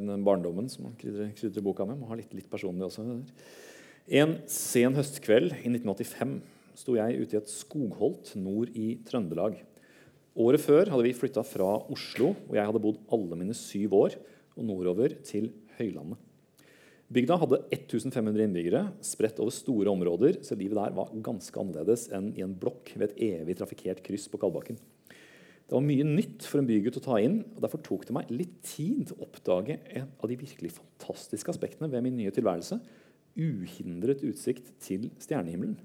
[0.00, 1.98] den barndommen som man krydrer, krydrer boka med.
[2.00, 3.04] Man har litt, litt personlig også.
[4.20, 6.38] En sen høstkveld i 1985
[6.80, 9.58] sto jeg ute i et skogholt nord i Trøndelag.
[10.40, 14.14] Året før hadde vi flytta fra Oslo, og jeg hadde bodd alle mine syv år,
[14.56, 16.20] og nordover til Høylandet.
[17.10, 22.30] Bygda hadde 1500 innbyggere spredt over store områder, så livet der var ganske annerledes enn
[22.38, 24.78] i en blokk ved et evig trafikkert kryss på Kalbakken.
[24.78, 28.30] Det var mye nytt for en bygutt å ta inn, og derfor tok det meg
[28.32, 32.78] litt tid å oppdage en av de virkelig fantastiske aspektene ved min nye tilværelse
[33.38, 35.76] uhindret utsikt til stjernehimmelen.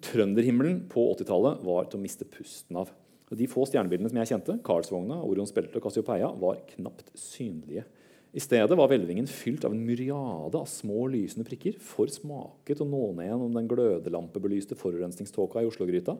[0.00, 2.92] Trønderhimmelen på 80-tallet var til å miste pusten av.
[3.30, 7.84] De få stjernebildene som jeg kjente, Karlsvogna, Orions belte og Cassiopeia, var knapt synlige.
[8.30, 12.86] I stedet var hvelvingen fylt av en myriade av små, lysende prikker, for smaket å
[12.86, 16.14] nå ned gjennom den glødelampebelyste forurensningståka i Oslo-gryta.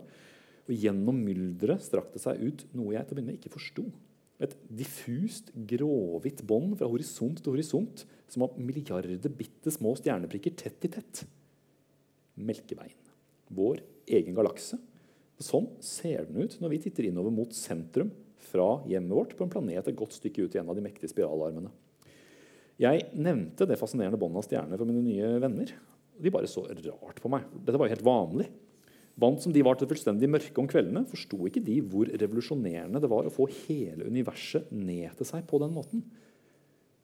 [0.67, 3.87] Og gjennom mylderet strakk det seg ut noe jeg til å begynne med ikke forsto.
[4.41, 10.87] Et diffust, gråhvitt bånd fra horisont til horisont som var milliarder bitte små stjerneprikker tett
[10.87, 11.25] i tett.
[12.41, 12.97] Melkeveien.
[13.55, 14.79] Vår egen galakse.
[15.41, 18.11] Sånn ser den ut når vi titter innover mot sentrum
[18.51, 21.11] fra hjemmet vårt på en planet et godt stykke ut i en av de mektige
[21.13, 21.71] spiralarmene.
[22.81, 25.73] Jeg nevnte det fascinerende båndet av stjerner for mine nye venner.
[26.21, 27.47] De bare så rart på meg.
[27.65, 28.47] Dette var jo helt vanlig.
[29.21, 33.11] Vant som de var til fullstendig mørke om kveldene, forsto ikke de hvor revolusjonerende det
[33.11, 36.05] var å få hele universet ned til seg på den måten.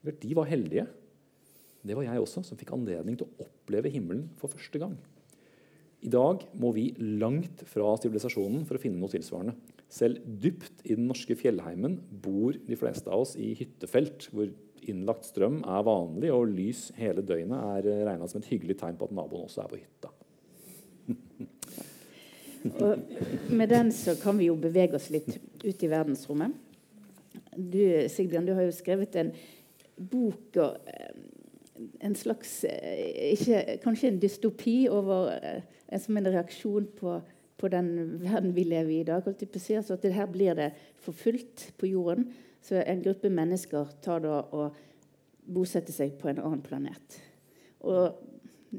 [0.07, 0.87] De var heldige.
[1.87, 4.97] Det var jeg også, som fikk anledning til å oppleve himmelen for første gang.
[6.05, 9.57] I dag må vi langt fra sivilisasjonen for å finne noe tilsvarende.
[9.89, 14.51] Selv dypt i den norske fjellheimen bor de fleste av oss i hyttefelt hvor
[14.87, 18.99] innlagt strøm er vanlig, og lys hele døgnet er eh, regna som et hyggelig tegn
[18.99, 20.13] på at naboen også er på hytta.
[22.83, 25.31] og med den så kan vi jo bevege oss litt
[25.65, 26.55] ut i verdensrommet.
[27.57, 27.81] Du,
[28.13, 29.33] Sigbjørn, du har jo skrevet en
[29.97, 31.15] bok og, eh,
[32.05, 35.33] en slags eh, ikke, Kanskje en dystopi over,
[36.03, 37.21] som en reaksjon på,
[37.57, 39.27] på, den verden vi lever i i dag.
[39.27, 40.73] Altså at her blir det
[41.03, 42.33] forfulgt på jorden.
[42.63, 44.75] Så en gruppe mennesker tar da og
[45.47, 47.21] bosetter seg på en annen planet.
[47.87, 48.17] Og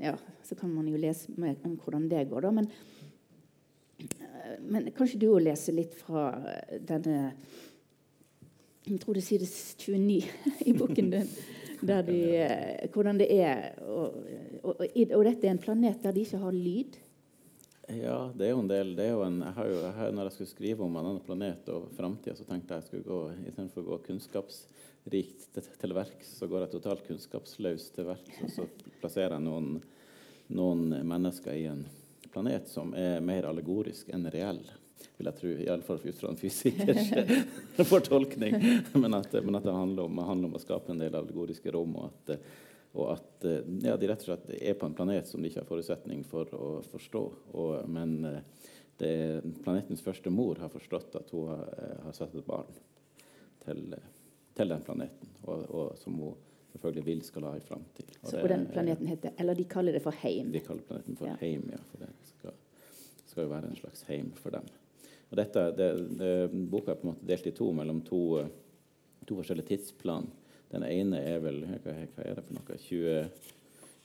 [0.02, 2.52] ja, Så kan man jo lese mer om hvordan det går, da.
[2.52, 2.68] Men,
[4.00, 6.30] eh, men kanskje du òg leser litt fra
[6.80, 7.34] denne
[8.88, 11.28] Jeg tror det sies side 29 i boken din
[11.82, 13.76] de, eh, hvordan det er.
[13.84, 14.16] Og,
[14.64, 16.98] og, og, dette er en planet der de ikke har lyd.
[17.88, 18.96] Ja, det er jo en del.
[18.98, 21.24] det jo en, jeg har jo, jeg har, Når jeg skulle skrive om en annen
[21.24, 25.96] planet og framtida, så tenkte jeg jeg skulle gå istedenfor å gå kunnskapsrikt til, til
[25.96, 28.42] verks, så går jeg totalt kunnskapsløst til verks.
[28.44, 28.68] Og så
[29.00, 29.78] plasserer jeg noen,
[30.52, 31.86] noen mennesker i en
[32.34, 34.66] planet som er mer allegorisk enn reell
[35.18, 37.12] vil jeg tro, iallfall ut fra en fysikers
[37.92, 38.56] fortolkning.
[38.94, 41.96] Men at, men at det handler om, handler om, å skape en del allegoriske rom,
[42.00, 42.38] og at,
[42.98, 43.48] og at
[43.86, 46.52] ja, de rett og slett er på en planet som de ikke har forutsetning for
[46.58, 47.24] å forstå.
[47.54, 48.20] Og, men
[48.98, 49.14] det,
[49.64, 51.66] planetens første mor har forstått at hun har,
[52.06, 52.70] har satt et barn
[53.66, 53.98] til,
[54.58, 56.38] til den planeten, og, og, som hun
[56.74, 58.18] selvfølgelig vil skal ha i framtid.
[58.24, 60.52] Så på den planeten heter Eller de kaller det for Heim?
[60.52, 61.38] De kaller planeten for ja.
[61.42, 61.80] Heim, ja.
[61.92, 62.58] For det skal,
[63.26, 64.68] skal jo være en slags heim for dem.
[65.28, 65.88] Og dette, det,
[66.20, 66.32] det,
[66.72, 68.22] boka er på en måte delt i to mellom to,
[69.28, 70.30] to forskjellige tidsplan.
[70.72, 72.80] Den ene er vel hva, hva er det for noe?
[72.88, 73.56] 20,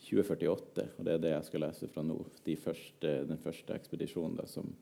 [0.03, 2.19] 2048, og det er det jeg skal lese fra nå.
[2.47, 4.73] De første, den første ekspedisjonen da, som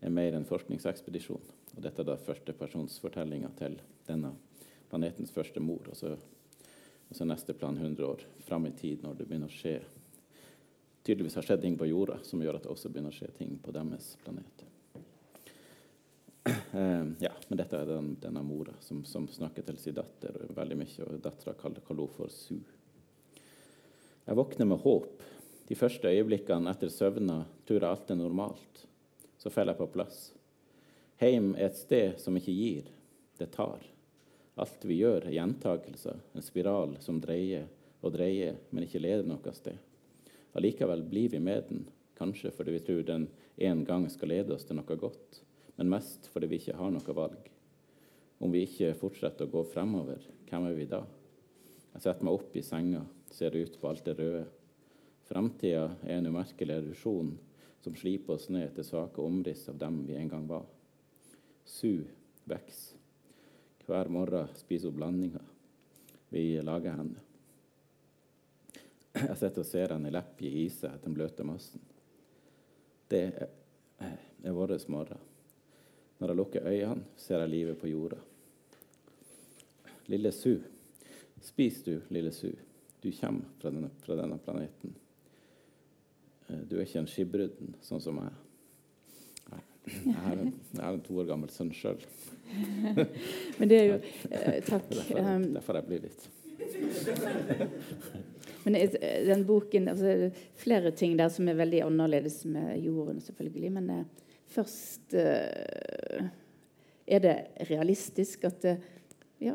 [0.00, 1.48] er mer en forskningsekspedisjon.
[1.76, 4.32] Og dette er da førstepersonsfortellinga til denne
[4.90, 5.90] planetens første mor.
[5.90, 9.58] Og så, og så neste plan 100 år fram i tid, når det begynner å
[9.58, 9.80] skje
[11.02, 13.56] tydeligvis har skjedd ting på jorda som gjør at det også begynner å skje ting
[13.62, 14.69] på deres planet.
[16.50, 20.78] Uh, ja, men dette er den, denne mora som, som, snakker til sin datter veldig
[20.80, 22.58] mye, og dattera kaller henne for Su.
[24.26, 25.24] Jeg våkner med håp.
[25.70, 28.84] De første øyeblikkene etter søvna tror jeg alt er normalt.
[29.38, 30.22] Så faller jeg på plass.
[31.22, 32.88] Heim er et sted som ikke gir,
[33.38, 33.84] det tar.
[34.60, 37.68] Alt vi gjør, er gjentakelser, en spiral som dreier
[38.00, 39.78] og dreier, men ikke leder noe sted.
[40.56, 41.86] Allikevel blir vi med den,
[42.18, 43.28] kanskje fordi vi tror den
[43.60, 45.44] en gang skal lede oss til noe godt
[45.80, 47.46] men mest fordi vi ikke har noe valg.
[48.44, 50.98] Om vi ikke fortsetter å gå fremover, hvem er vi da?
[51.94, 53.00] Jeg setter meg opp i senga,
[53.32, 54.42] ser ut på alt det røde.
[55.24, 57.30] Fremtida er en umerkelig erosjon
[57.80, 60.68] som sliper oss ned til svake omriss av dem vi en gang var.
[61.64, 62.02] Su
[62.44, 63.00] vokser.
[63.88, 65.48] Hver morgen spiser hun blandinger.
[66.28, 67.24] Vi lager henne.
[69.16, 71.88] Jeg sitter og ser henne leppe i seg den bløte massen.
[73.08, 73.50] Det er,
[74.44, 75.29] er vår morgen.
[76.20, 78.16] Når jeg lukker øynene, ser jeg livet på jorda.
[80.12, 80.58] Lille Su,
[81.40, 82.50] spis du, lille Su.
[83.00, 84.92] Du kommer fra denne, fra denne planeten.
[86.48, 88.32] Eh, du er ikke en skipbrudden, sånn som jeg.
[89.90, 91.96] Jeg er en, jeg er en to år gammel sønn sjøl.
[93.58, 93.96] Men det er jo
[94.28, 94.90] eh, Takk.
[94.92, 96.22] Derfor, um, derfor jeg blir litt
[98.66, 98.76] Men
[99.30, 100.28] den boken altså,
[100.60, 103.70] Flere ting der som er veldig annerledes med jorden, selvfølgelig.
[103.78, 104.04] Men eh,
[104.54, 106.28] først uh,
[107.10, 107.36] Er det
[107.70, 108.76] realistisk at, det,
[109.42, 109.54] ja,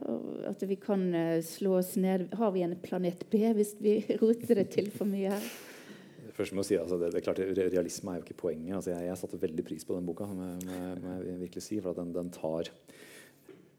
[0.50, 4.62] at vi kan uh, slå oss ned Har vi en planet B hvis vi roter
[4.62, 5.50] det til for mye her?
[6.36, 8.76] Først må jeg si, altså, det, det, er klart, Realisme er jo ikke poenget.
[8.76, 10.26] Altså, jeg, jeg satte veldig pris på den boka.
[10.28, 10.50] Må,
[11.24, 12.68] jeg virkelig si, for den, den tar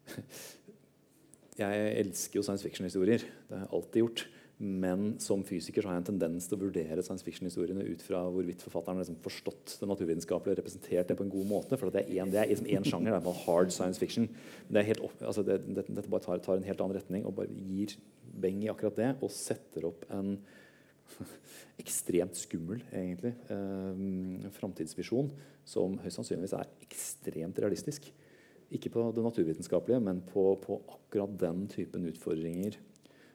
[1.61, 3.21] Jeg elsker jo science fiction-historier.
[3.49, 4.25] Det har jeg alltid gjort.
[4.57, 8.63] Men som fysiker har jeg en tendens til å vurdere science fiction-historiene ut fra hvorvidt
[8.65, 11.77] forfatteren har liksom forstått det naturvitenskapelige og representert det på en god måte.
[11.77, 14.25] For det er det er liksom sjanger, det er hard science fiction.
[14.65, 17.27] Det er helt opp, altså det, det, dette bare tar, tar, en helt annen retning
[17.29, 17.93] og bare gir
[18.33, 19.11] beng i akkurat det.
[19.21, 20.33] Og setter opp en
[21.83, 25.29] ekstremt skummel egentlig, eh, framtidsvisjon
[25.69, 28.09] som høyst sannsynligvis er ekstremt realistisk.
[28.73, 32.81] Ikke på det naturvitenskapelige, men på, på akkurat den typen utfordringer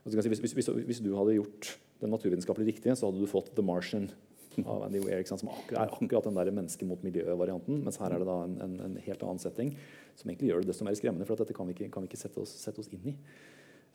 [0.03, 3.63] Si, hvis, hvis, hvis, du hadde gjort den naturvitenskapelig riktige, så hadde du fått The
[3.63, 4.09] Martian
[4.67, 7.79] av Andy Weir, som er akkurat den der menneske mot miljø-varianten.
[7.87, 9.71] Mens her er det da en, en, en, helt annen setting
[10.19, 11.29] som egentlig gjør det desto mer skremmende.
[11.29, 13.17] For dette kan vi ikke, kan vi ikke sette, oss, sette, oss, inn i.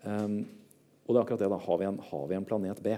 [0.08, 0.40] Um,
[1.06, 1.52] og det er akkurat det.
[1.52, 2.96] da, Har vi en, har vi en planet B?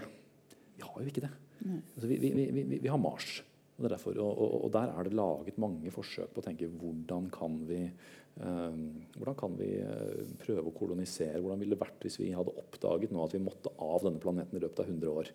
[0.78, 1.34] Vi har jo ikke det.
[1.66, 3.42] Altså, vi, vi, vi, vi, har Mars.
[3.80, 7.30] Og, derfor, og, og, og, der er det laget mange forsøk på å tenke hvordan
[7.32, 7.86] kan vi
[8.40, 8.84] Ehm,
[9.18, 11.42] hvordan kan vi eh, prøve å kolonisere?
[11.42, 14.56] Hvordan ville det vært hvis vi hadde oppdaget nå at vi måtte av denne planeten
[14.56, 15.32] i løpet av 100 år?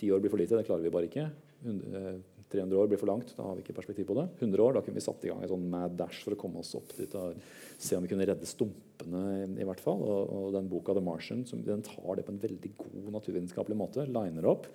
[0.00, 1.28] Ti år blir for lite, det klarer vi bare ikke.
[1.62, 3.30] 300 år blir for langt.
[3.36, 4.24] Da har vi ikke perspektiv på det.
[4.40, 6.60] 100 år, da kunne vi satt i gang en sånn mad dash for å komme
[6.60, 7.38] oss opp dit og
[7.76, 9.22] se om vi kunne redde stumpene.
[9.38, 10.02] i, i hvert fall.
[10.02, 13.78] Og, og, den boka 'The Martian' som, den tar det på en veldig god naturvitenskapelig
[13.78, 14.08] måte.
[14.08, 14.66] Liner opp.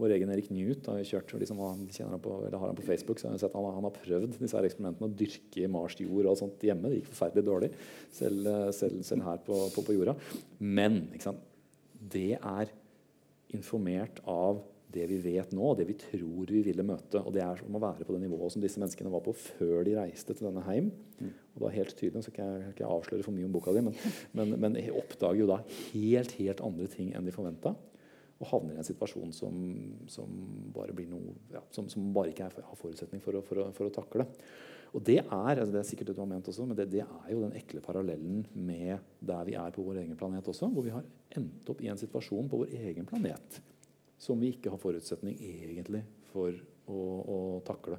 [0.00, 3.28] Vår egen Erik Newt har kjørt, liksom, han, han, på, har han på Facebook, så
[3.28, 6.38] har jeg sett han, han har prøvd disse her eksperimentene å dyrke Mars jord og
[6.40, 6.88] sånt hjemme.
[6.88, 7.70] Det gikk forferdelig dårlig,
[8.14, 10.16] selv, selv, selv her på, på, på jorda.
[10.64, 11.02] Men
[12.12, 12.72] det er
[13.52, 17.20] informert av det vi vet nå, det vi tror vi ville møte.
[17.22, 19.86] Og det er som å være på det nivået som disse menneskene var på før
[19.86, 20.90] de reiste til denne heim.
[21.54, 23.96] Og da helt tydelig, så kan jeg ikke avsløre for mye om boka di, men,
[24.36, 27.74] men, men oppdager jo da helt, helt andre ting enn de forventa.
[28.42, 29.56] Og havner i en situasjon som,
[30.10, 30.30] som
[30.74, 33.86] bare blir noe ja, som, som, bare ikke har forutsetning for å, for, å, for
[33.86, 34.26] å, takle.
[34.92, 37.30] Og det er altså det er sikkert du har ment også, men det, det, er
[37.30, 40.68] jo den ekle parallellen med der vi er på vår egen planet også.
[40.74, 41.06] Hvor vi har
[41.38, 43.62] endt opp i en situasjon på vår egen planet
[44.22, 46.54] som vi ikke har forutsetning egentlig for
[46.90, 47.98] å, å takle.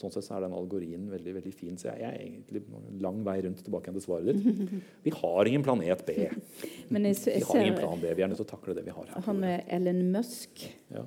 [0.00, 1.76] Sånn sett så er den algorien veldig veldig fin.
[1.78, 2.62] Så jeg, er egentlig
[3.02, 4.76] lang vei rundt tilbake igjen til svaret ditt.
[5.06, 6.16] Vi har ingen planet B.
[6.92, 8.12] Men jeg, jeg vi har ingen plan B.
[8.16, 9.10] Vi er nødt til å takle det vi har.
[9.10, 9.26] her.
[9.28, 11.04] Han er Ellen Musk, ja.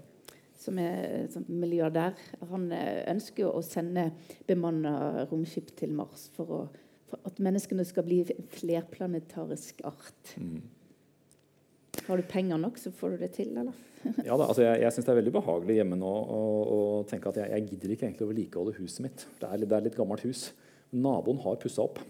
[0.62, 2.16] som er sånn milliardær,
[2.50, 4.10] han ønsker ønsker å sende
[4.48, 6.62] bemanna romskip til Mars for, å,
[7.10, 8.22] for, at menneskene skal bli
[8.56, 10.36] flerplanetarisk art.
[10.42, 10.64] Mm.
[12.06, 13.74] Har du penger nok, så får du det til, eller?
[14.28, 17.40] ja da, altså Jeg, jeg syns det er veldig behagelig hjemme nå å tenke at
[17.42, 19.26] jeg, jeg, gidder ikke egentlig å vedlikeholde huset mitt.
[19.42, 20.50] Det er, det er litt gammelt hus.
[20.94, 22.02] Naboen har pussa opp.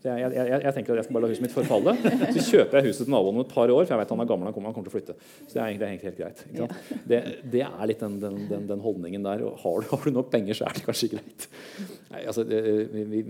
[0.00, 1.92] Jeg, jeg, jeg, jeg, tenker at jeg skal bare la huset mitt forfalle.
[2.32, 4.28] Så kjøper jeg huset til naboen om et par år, for jeg vet han er
[4.30, 5.16] gammel, han kommer, han kommer til å flytte.
[5.42, 6.40] Så det er egentlig, helt greit.
[6.56, 6.68] Ja.
[7.10, 7.18] Det,
[7.52, 9.44] det, er litt den, den, den, den, holdningen der.
[9.60, 11.46] Har du, har du nok penger, så er det kanskje greit.
[12.14, 13.22] Nei, altså, vi, vi,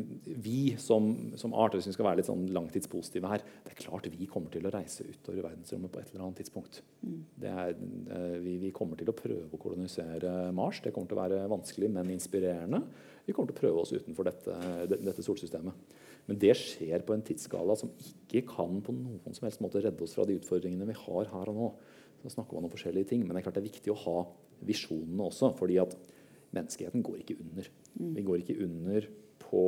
[0.47, 4.07] vi, som, som art, hvis vi skal være litt sånn langtidspositive her, det er klart
[4.15, 6.83] vi kommer til å reise utover i verdensrommet på et eller annet tidspunkt.
[7.43, 10.85] Er, eh, vi, vi kommer til å prøve å kolonisere Mars.
[10.85, 12.85] Det kommer til å være vanskelig, men inspirerende.
[13.27, 14.55] Vi kommer til å prøve oss utenfor dette,
[14.95, 15.99] dette solsystemet.
[16.31, 20.05] Men det skjer på en tidsskala som ikke kan på noen som helst måte redde
[20.07, 21.71] oss fra de utfordringene vi har her og nå.
[22.23, 24.19] Så snakker man om forskjellige ting, Men det er klart det er viktig å ha
[24.63, 25.57] visjonene også.
[25.59, 25.97] fordi at
[26.55, 27.67] menneskeheten går ikke under.
[27.99, 28.15] Mm.
[28.15, 29.09] Vi går ikke under
[29.43, 29.65] på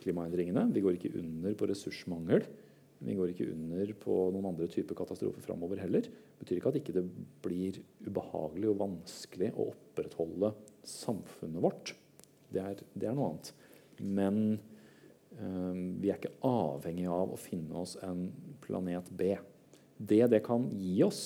[0.00, 0.66] klimaendringene.
[0.72, 2.46] Vi går ikke under på ressursmangel.
[3.02, 6.06] Vi går ikke under på noen andre typer katastrofer framover heller.
[6.06, 10.52] Det betyr ikke at ikke det ikke blir ubehagelig og vanskelig å opprettholde
[10.86, 11.94] samfunnet vårt.
[12.52, 13.52] Det er, det er noe annet.
[14.02, 14.38] Men
[15.42, 18.28] vi er ikke avhengig av å finne oss en
[18.62, 19.34] planet B.
[19.98, 21.22] Det det kan gi oss,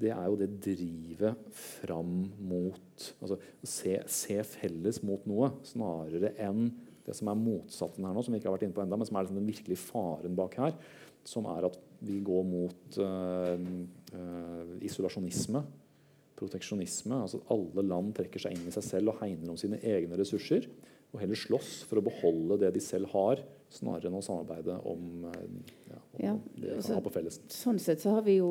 [0.00, 6.70] det er jo det drivet fram mot altså se, se, felles mot noe, snarere enn
[7.04, 9.08] det som er motsatsen her nå, som vi ikke har vært inne på enda, men
[9.08, 10.76] som er liksom den virkelige faren bak her,
[11.26, 13.64] som er at vi går mot øh,
[14.16, 15.64] øh, isolasjonisme,
[16.40, 17.22] proteksjonisme.
[17.26, 20.66] altså Alle land trekker seg inn i seg selv og hegner om sine egne ressurser
[21.10, 25.24] og heller slåss for å beholde det de selv har, snarere enn å samarbeide om,
[25.26, 27.40] eh, ja, om ja, det de altså, kan ha på felles.
[27.54, 28.50] Sånn sett så har vi jo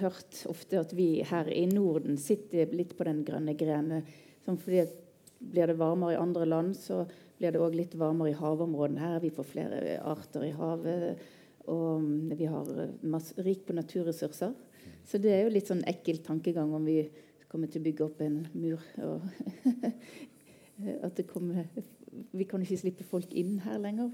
[0.00, 4.08] hørt ofte at vi her i Norden sitter litt på den grønne grenen.
[4.44, 4.86] Sånn fordi
[5.44, 7.02] blir det varmere i andre land, så
[7.36, 9.20] blir det òg litt varmere i havområdene her.
[9.20, 11.24] Vi får flere arter i havet,
[11.68, 12.70] og vi har
[13.02, 14.54] masse, rik på naturressurser.
[15.04, 17.02] Så det er jo litt sånn ekkel tankegang om vi
[17.50, 19.22] kommer til å bygge opp en mur og
[21.06, 21.68] at det kommer
[22.32, 24.10] Vi kan ikke slippe folk inn her lenger.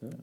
[0.00, 0.16] Ja.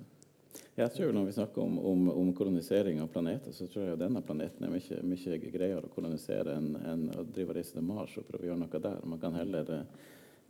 [0.77, 4.21] Jeg tror Når vi snakker om, om, om, kolonisering av planeter, så tror jeg denne
[4.21, 8.27] planeten er mye, mye greiere å kolonisere enn enn å drive reise til Mars og
[8.27, 8.99] prøve å gjøre noe der.
[9.09, 9.71] Man kan, heller,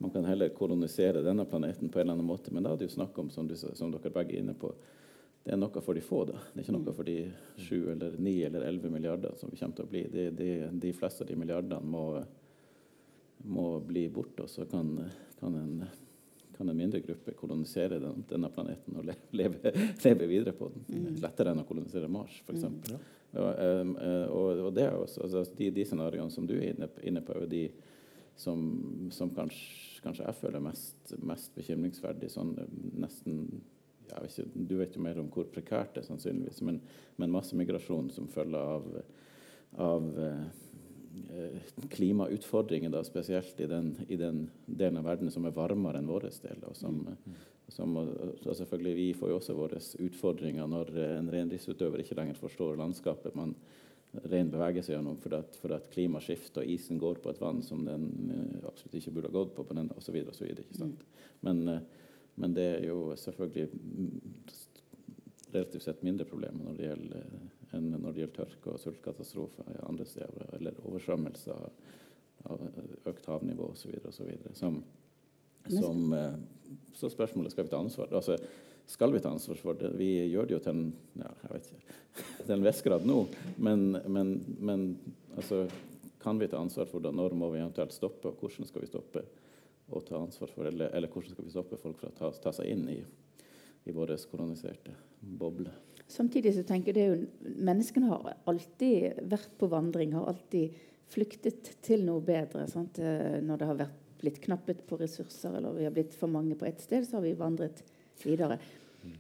[0.03, 2.51] man kan heller kolonisere denne planeten på en eller annen måte.
[2.51, 4.73] Men da er det jo snakk om, som, du, som dere begge er inne på,
[5.47, 6.25] det er noe for de få.
[6.27, 6.41] da.
[6.51, 7.19] Det er ikke noe for de
[7.63, 10.01] sju eller ni eller elleve milliarder som vi kommer til å bli.
[10.11, 10.49] De, de,
[10.83, 12.09] de fleste av de milliardene må
[13.37, 14.89] må bli borte, og så kan,
[15.39, 15.85] kan, en,
[16.57, 19.73] kan en, mindre gruppe kolonisere den, denne planeten og leve,
[20.05, 20.87] leve, videre på den.
[20.89, 21.19] Mm.
[21.23, 22.65] Lettere enn å kolonisere Mars, f.eks.
[22.65, 22.79] Mm.
[22.91, 23.01] Ja.
[23.37, 26.89] Og, eh, og, og, det er også, altså, de, de scenarioene som du er inne,
[27.05, 27.65] inne på, er de
[28.37, 28.63] som,
[29.13, 32.29] som kanskje, kanskje, jeg føler mest, mest bekymringsverdig.
[32.31, 32.53] Sånn,
[33.01, 33.47] nesten
[34.07, 36.81] ikke, Du vet jo mer om hvor prekært det er, sannsynligvis, men,
[37.17, 38.87] men massemigrasjon som følge av,
[39.83, 40.47] av eh,
[41.29, 46.09] Eh, klimautfordringer, da, spesielt i den, i den, delen av verden som er varmere enn
[46.09, 46.61] vår del.
[46.67, 47.35] Og som, mm.
[47.73, 52.79] som, og selvfølgelig Vi får jo også våre utfordringer når en reindriftsutøver ikke lenger forstår
[52.79, 53.55] landskapet man
[54.31, 57.41] rein beveger seg gjennom fordi at, for at klimaet skifter og isen går på et
[57.41, 60.77] vann som den uh, absolutt ikke burde ha gått på, på den, videre.
[60.79, 60.93] Mm.
[61.45, 62.05] Men, uh,
[62.37, 63.67] men, det er jo selvfølgelig
[65.51, 67.29] relativt sett mindre problemer når det gjelder
[67.75, 71.67] enn når det gjelder tørke og sultkatastrofer andre steder, eller oversvømmelser
[73.07, 73.97] økt havnivå osv.
[74.53, 74.83] Som,
[75.67, 76.37] som eh,
[76.95, 78.13] Så spørsmålet skal vi ta ansvar.
[78.15, 78.37] Altså,
[78.87, 79.91] skal vi ta ansvar for det?
[79.99, 80.85] Vi gjør det jo til en,
[81.19, 81.97] ja, jeg vet ikke,
[82.45, 83.17] til en viss grad nå,
[83.57, 84.87] men, men, men
[85.35, 85.65] altså,
[86.23, 87.11] kan vi ta ansvar for det?
[87.15, 89.25] Når må vi eventuelt stoppe, og hvordan skal vi stoppe?
[89.87, 92.53] Å ta ansvar for, eller, eller hvordan skal vi stoppe folk fra å ta, ta
[92.55, 92.97] seg inn i,
[93.87, 95.71] i vår koloniserte boble?
[96.07, 100.75] Samtidig så tenker jeg jo Menneskene har alltid vært på vandring, har alltid
[101.11, 102.65] flyktet til noe bedre.
[102.71, 102.99] Sant?
[102.99, 106.57] Eh, når det har vært blitt knappet på ressurser, eller vi har blitt for mange
[106.57, 107.83] på ett sted, så har vi vandret
[108.23, 108.57] videre.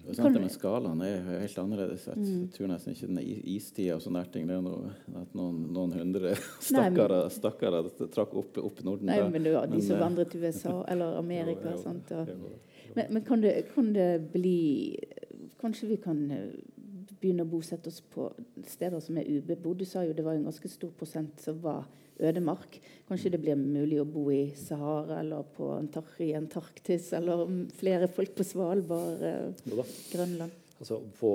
[0.03, 2.05] Det er sant, men Skalaen er helt annerledes.
[2.09, 2.45] Jeg mm.
[2.55, 3.19] tror nesten ikke den
[3.53, 4.47] istida og sånne ting.
[4.49, 6.33] Det er noe, at noen, noen hundre
[6.69, 9.11] stakkarer, stakkarer trakk opp, opp Norden.
[9.11, 11.75] Nei, men det var de som eh, vandret til USA eller Amerika.
[11.75, 14.57] Jo, jo, og, men, men kan, det, kan, det, bli
[15.61, 16.49] Kanskje vi kan eh,
[17.17, 18.29] begynne å bosette oss på
[18.67, 19.81] steder som er ubebodd.
[19.81, 21.87] Du sa jo det var en ganske stor prosent som var
[22.19, 22.79] ødemark.
[23.07, 27.45] Kanskje det blir mulig å bo i Sahara eller på Antar i Antarktis, eller
[27.77, 30.63] flere folk på Svalbard, eh, Grønland.
[30.77, 31.31] Altså på,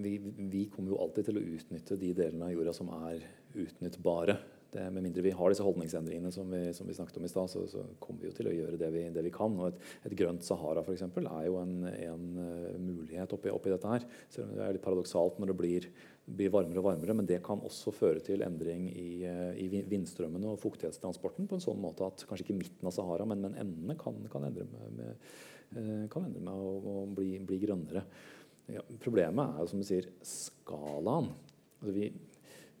[0.00, 0.14] vi,
[0.48, 3.20] vi kommer jo alltid til å utnytte de delene av jorda som er
[3.60, 4.38] utnyttbare.
[4.70, 7.50] Det, med mindre vi har disse holdningsendringene som vi, som vi snakket om i stad,
[7.50, 9.56] så, så, kommer vi jo til å gjøre det vi, det vi kan.
[9.58, 13.72] Og et, et grønt Sahara for eksempel, er jo en, en uh, mulighet oppi, oppi,
[13.74, 14.06] dette her.
[14.30, 15.88] Selv om det er litt paradoksalt når det blir,
[16.24, 17.16] blir, varmere og varmere.
[17.16, 21.64] Men det kan også føre til endring i, uh, i vindstrømmene og fuktighetstransporten på en
[21.64, 24.96] sånn måte at kanskje ikke midten av Sahara, men, men endene kan, kan, endre med,
[24.98, 25.28] med,
[25.76, 28.04] uh, kan endre med å, å bli, bli, grønnere.
[28.70, 31.32] Ja, problemet er som du sier, skalaen.
[31.80, 32.10] Altså vi,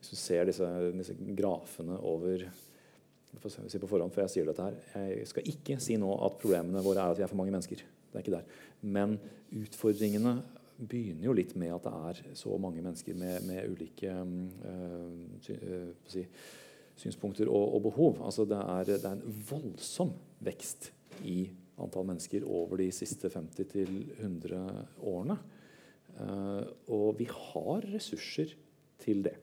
[0.00, 0.66] hvis du ser disse,
[0.96, 2.46] disse grafene over
[3.30, 4.76] si på forhånd, for Jeg sier dette her,
[5.14, 7.82] jeg skal ikke si nå at problemene våre er at vi er for mange mennesker.
[8.10, 8.48] Det er ikke der.
[8.82, 9.18] Men
[9.54, 10.40] utfordringene
[10.80, 16.24] begynner jo litt med at det er så mange mennesker med, med ulike øh, si,
[17.00, 18.20] synspunkter og, og, behov.
[18.24, 20.14] Altså det er, det er en voldsom
[20.44, 20.90] vekst
[21.24, 21.50] i
[21.80, 24.58] antall mennesker over de siste 50-100
[25.08, 25.38] årene.
[26.20, 28.52] Uh, og vi har ressurser
[29.00, 29.36] til det.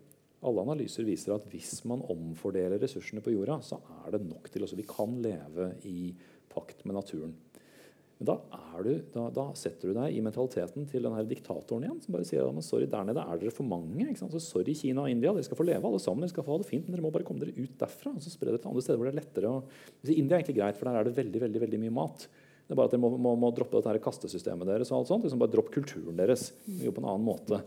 [0.45, 4.67] Alle analyser viser at hvis man omfordeler ressursene på jorda, så er det nok til
[4.67, 4.77] også.
[4.77, 6.11] Vi kan leve i
[6.51, 7.33] pakt med naturen.
[8.18, 8.36] Men da,
[8.82, 12.47] du, da, da, setter du deg i mentaliteten til den diktatoren igjen, som bare sier
[12.49, 14.07] at sorry, der nede er dere for mange.
[14.18, 16.26] Så sorry, Kina og India, dere skal få leve alle sammen.
[16.26, 18.15] Dere skal få ha det fint, men dere må bare komme dere ut derfra.
[18.15, 19.53] og så spre det til andre steder hvor det er lettere.
[19.53, 19.78] Og,
[20.09, 22.28] India er egentlig greit, for der er det veldig, veldig, veldig mye mat.
[22.68, 24.89] Det er bare at dere må, må, må droppe dette her kastesystemet deres.
[24.91, 26.49] og alt sånt, liksom Bare dropp kulturen deres.
[26.84, 27.61] Jo på en annen måte.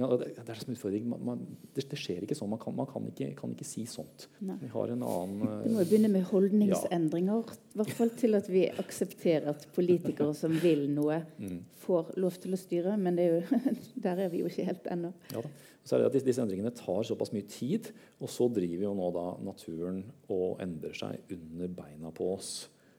[0.00, 1.04] Ja, det, det, er en utfordring.
[1.10, 1.42] Man, man,
[1.76, 2.48] det, det, skjer ikke sånn.
[2.54, 4.24] Man kan, man kan, ikke, kan ikke, si sånt.
[4.40, 4.56] Nei.
[4.62, 7.42] Vi har en annen uh, Du må begynne med holdningsendringer.
[7.44, 7.80] I ja.
[7.82, 11.60] hvert fall til at vi aksepterer at politikere som vil noe, mm.
[11.84, 12.96] får lov til å styre.
[13.04, 13.60] Men er jo,
[14.08, 15.12] der er vi jo ikke helt ennå.
[15.36, 15.44] Ja,
[15.84, 19.12] så er det at Disse endringene tar såpass mye tid, og så driver jo nå
[19.12, 22.52] da naturen og endrer seg under beina på oss.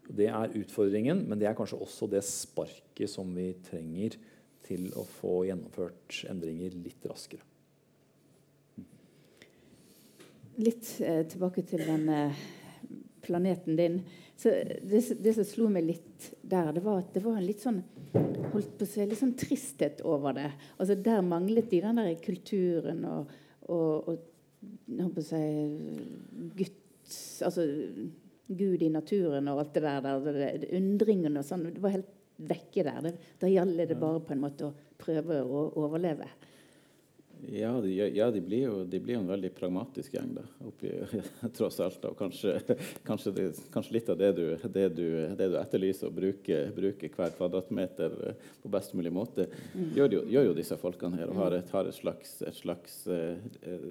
[0.10, 4.18] Det er utfordringen, men det er kanskje også det sparket som vi trenger
[4.66, 7.46] til å få gjennomført endringer litt raskere.
[10.60, 12.42] Litt eh, tilbake til den eh,
[13.24, 14.02] planeten din.
[14.40, 17.64] Så det, det, som slo meg litt der, det var at det var en litt
[17.64, 17.82] sånn
[18.50, 20.50] holdt på å si, litt sånn tristhet over det.
[20.78, 23.34] Altså Der manglet de den der kulturen og,
[23.68, 25.44] og, og holdt på å si
[26.60, 26.86] gutt,
[27.42, 27.64] Altså
[28.50, 30.08] Gud i naturen og alt det der.
[30.26, 31.68] der undringen og sånn.
[31.74, 33.12] Det var helt vekke der.
[33.40, 36.28] da gjaldt det bare på en måte å prøve å overleve.
[37.48, 40.92] Ja, de, ja, de, blir jo, de, blir jo, en veldig pragmatisk gjeng, da, oppi,
[41.58, 42.04] tross alt.
[42.10, 42.58] Og kanskje,
[43.08, 45.06] kanskje, det, kanskje litt av det du, det du,
[45.40, 49.88] det du etterlyser, å bruke, bruke, hver kvadratmeter eh, på best mulig måte, mm.
[49.96, 53.02] gjør, jo, gjør, jo, disse folkene her og har et, har et slags, et slags
[53.08, 53.90] eh, eh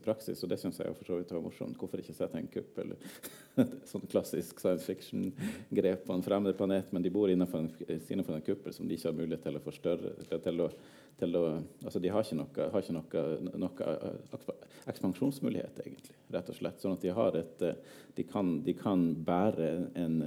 [0.00, 0.40] praksis.
[0.40, 1.76] Og det syns jeg for så vidt var morsomt.
[1.76, 2.96] Hvorfor ikke sette en kupp eller
[3.90, 8.46] sånn klassisk science fiction-grep på en fremmed planet, men de bor innenfor en, innenfor en
[8.46, 10.14] kuppel som de ikke har mulighet til å forstørre.
[10.32, 10.70] til å
[11.16, 14.56] til å altså De har ikke noe, har ikke noe, noe
[14.90, 16.82] ekspansjonsmulighet, egentlig, rett og slett.
[16.82, 17.64] Sånn at de, har et,
[18.16, 19.70] de, kan, de kan bære
[20.02, 20.18] en,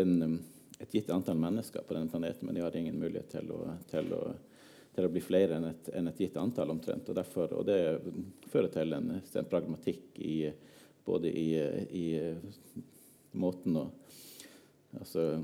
[0.00, 0.14] en,
[0.80, 4.10] et gitt antall mennesker på denne planeten, men de har ingen mulighet til å, til
[4.16, 4.22] å,
[4.96, 7.08] til å bli flere enn et, enn et, gitt antall omtrent.
[7.08, 7.78] Og, derfor, og det
[8.52, 10.36] fører til en, en pragmatikk i,
[11.04, 11.48] både i,
[12.02, 12.06] i
[13.38, 13.86] måten å
[15.00, 15.42] altså,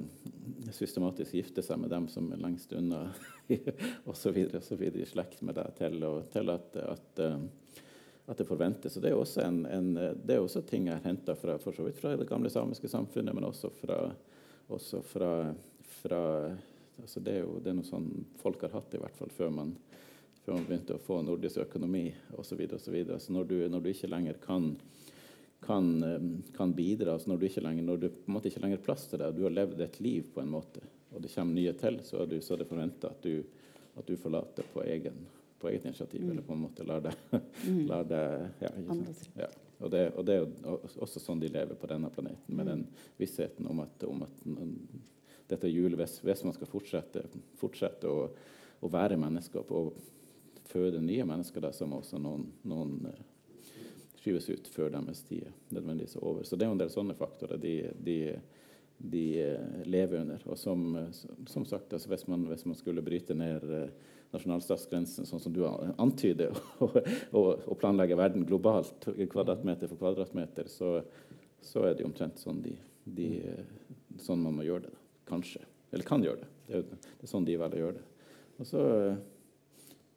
[0.72, 3.08] systematisk gifte seg med dem som er lengst unna,
[4.10, 4.38] osv.
[4.38, 7.82] i slekt med deg, til, og, til at, at, eh,
[8.26, 8.96] at, det forventes.
[8.96, 12.16] Og det er også, en, en, det er også ting jeg har henta fra, fra
[12.16, 14.02] det gamle samiske samfunnet, men også fra,
[14.68, 15.32] også fra,
[16.00, 16.22] fra
[17.00, 18.10] altså det, er jo, det er noe sånn
[18.42, 19.74] folk har hatt, i hvert fall før man,
[20.44, 22.42] før man begynte å få nordisk økonomi osv.
[22.50, 23.20] Så, videre, og så, videre.
[23.32, 24.72] når når du ikke lenger kan
[25.64, 27.12] kan, kan bidra.
[27.14, 29.32] Altså når, du ikke lenger, når du på en måte ikke lenger plass til det,
[29.36, 30.82] du har levd et liv på en måte,
[31.12, 33.28] og det kommer nye til, så er, du, så er det forventa at,
[33.96, 35.22] at, du forlater på egen,
[35.58, 36.30] på eget initiativ, mm.
[36.30, 37.14] eller på en måte lar det,
[37.64, 37.80] mm.
[37.88, 38.24] lar det
[38.60, 38.72] ja,
[39.42, 39.48] ja.
[39.78, 42.70] Og, det, og det er jo også sånn de lever på denne planeten, med mm.
[42.72, 44.40] den vissheten om at, om at
[45.48, 47.24] dette hjulet, hvis, hvis, man skal fortsette,
[47.60, 48.26] fortsette å,
[48.80, 49.94] å, være mennesker og
[50.68, 53.22] føde nye mennesker, da, så må også noen, noen uh,
[54.18, 56.44] skyves ut før deres tid nødvendigvis er over.
[56.44, 58.18] Så det er jo en del sånne faktorer de, de,
[58.98, 60.44] de uh, lever under.
[60.50, 60.84] Og som,
[61.50, 63.64] som sagt, altså, hvis, man, hvis, man, skulle bryte ned
[64.34, 66.52] nasjonalstatsgrensen, sånn som du antyder,
[66.84, 66.98] og,
[67.32, 70.98] og, og, planlegge verden globalt, kvadratmeter for kvadratmeter, så,
[71.64, 73.30] så er det omtrent sånn, de, de,
[74.20, 74.94] sånn man må gjøre det.
[75.28, 75.64] Kanskje.
[75.92, 76.52] Eller kan gjøre det.
[76.68, 78.06] Det er, det er sånn de velger å gjøre det.
[78.58, 78.84] Og så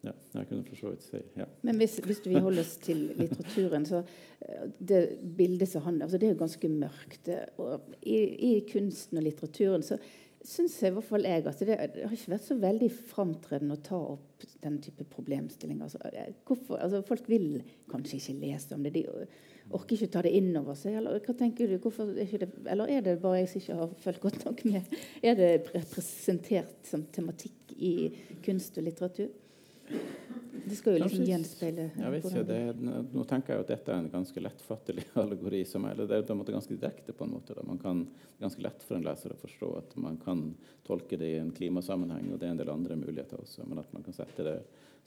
[0.01, 1.45] ja, jeg kunne for så vidt si ja.
[1.67, 5.01] Men hvis, hvis vi holder oss til litteraturen, så eh, det
[5.37, 7.29] bildet som han altså Det er jo ganske mørkt.
[7.61, 8.17] Og i,
[8.49, 9.99] i, kunsten og litteraturen så
[10.41, 13.83] syns i hvert fall jeg at det, det, har ikke vært så veldig framtredende å
[13.85, 15.85] ta opp den type problemstillinger.
[15.85, 18.95] Altså, eh, hvorfor, altså, folk vil kanskje ikke lese om det.
[18.97, 19.05] De,
[19.71, 20.97] orker ikke ta det inn over seg?
[20.97, 21.77] Eller hva tenker du?
[21.77, 24.97] Er det, eller er det bare jeg som ikke har fulgt godt nok med?
[25.21, 27.93] Er det representert som tematikk i
[28.45, 29.29] kunst og litteratur?
[30.61, 32.59] Det skal jo liksom gjenspeile jeg vet ikke, det,
[33.11, 35.63] Nå tenker jeg at dette er en ganske lettfattelig allegori.
[35.65, 37.15] som er, Det er på en måte ganske direkte.
[37.17, 37.55] på en måte.
[37.57, 37.65] Da.
[37.67, 38.05] Man kan,
[38.39, 40.45] ganske lett for en leser å forstå at man kan
[40.87, 43.65] tolke det i en klimasammenheng, og det er en del andre muligheter også.
[43.67, 44.55] Men at man kan sette, det,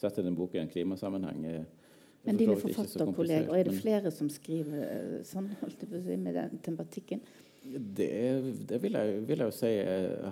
[0.00, 1.64] sette den boka i en klimasammenheng er
[2.24, 5.50] men dine forfatterkolleger, er det flere som skriver eh, sånn
[6.24, 7.20] med den tematikken?
[7.64, 8.08] Det,
[8.68, 9.72] det vil, jeg, vil, jeg, jo si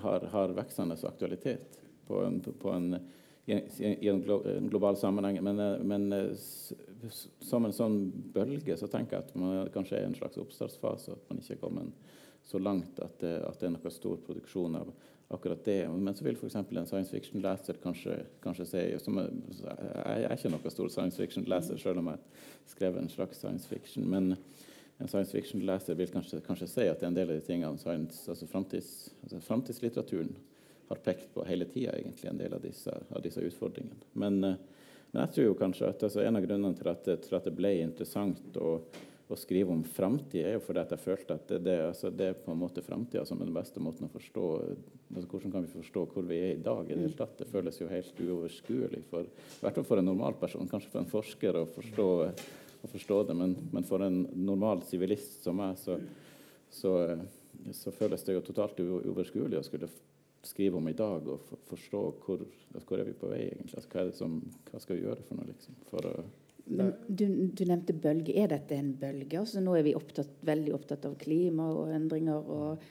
[0.04, 1.78] har, har veksende aktualitet
[2.08, 2.96] på en, på en,
[3.46, 5.42] i, en, global sammenheng.
[5.44, 6.26] Men, eh, men, eh,
[7.40, 8.02] som en sånn
[8.34, 11.16] bølge så tenker jeg at man kanskje er i en slags oppstartsfase.
[11.16, 12.12] At man ikke er kommet
[12.46, 14.92] så langt at det, at det er noe stor produksjon av
[15.32, 15.88] akkurat det.
[15.88, 16.58] Men så vil f.eks.
[16.60, 18.66] en science fiction-leser kanskje, kanskje
[19.00, 19.30] som er,
[19.62, 22.20] Jeg er ikke noen stor science fiction-leser, selv om jeg
[22.74, 24.06] skrev en slags science fiction.
[24.08, 24.36] Men
[25.00, 27.80] en science fiction-leser vil kanskje, kanskje, si at det er en del av de tingene
[27.80, 30.36] science, altså, framtids, altså framtidslitteraturen
[30.92, 34.12] har pekt på hele tida, en del av disse, av disse utfordringene.
[34.12, 34.60] Men, eh,
[35.12, 37.56] men, jeg tror jo kanskje at altså, en av grunnene til at, til at det
[37.56, 38.76] ble interessant å
[39.32, 42.28] å skrive om framtida, er jo fordi at jeg følte at det, det, altså det
[42.28, 44.48] er på en måte framtida som er den beste måten å forstå
[45.12, 46.86] altså Hvordan kan vi forstå hvor vi er i dag?
[46.88, 47.34] i Det hele tatt?
[47.36, 51.10] Det føles jo helt uoverskuelig, for, i hvert fall for en normalperson, kanskje for en
[51.10, 52.06] forsker, å forstå,
[52.80, 53.36] å forstå det.
[53.36, 55.98] Men, men, for en normal sivilist som meg, så,
[56.72, 56.94] så,
[57.76, 59.90] så, føles det jo totalt uoverskuelig å skulle
[60.46, 63.76] skrive om i dag og for, forstå hvor, hvor er vi på vei egentlig.
[63.78, 64.38] Altså, hva, som,
[64.70, 65.50] hva, skal vi gjøre for noe?
[65.52, 66.16] liksom, for å
[66.64, 68.34] men du, du, nevnte bølge.
[68.38, 69.38] Er dette en bølge?
[69.40, 72.50] Altså, nå er vi opptatt, veldig opptatt av klima og endringer.
[72.54, 72.84] Og,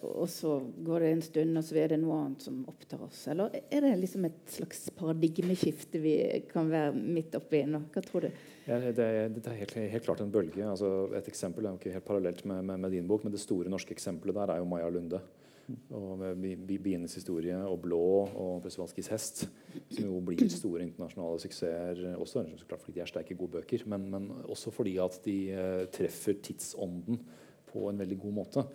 [0.00, 3.20] og, så går det en stund, og så er det noe annet som opptar oss.
[3.30, 6.16] Eller er det liksom et slags paradigmeskifte vi
[6.50, 7.84] kan være midt oppi nå?
[7.94, 8.42] Hva tror du?
[8.66, 10.66] Ja, det, er, det er helt, helt, klart en bølge.
[10.66, 13.42] Altså, et eksempel er jo ikke helt parallelt med, med, med, din bok, men det
[13.42, 15.22] store norske eksempelet der er jo Maja Lunde
[15.94, 16.22] og
[16.82, 19.44] Bienes historie og Blå og Przewalskis hest,
[19.92, 23.84] som jo blir store internasjonale suksesser også så klart fordi de er sterke, gode bøker,
[23.90, 27.22] men, men også fordi at de uh, treffer tidsånden
[27.72, 28.66] på en veldig god måte.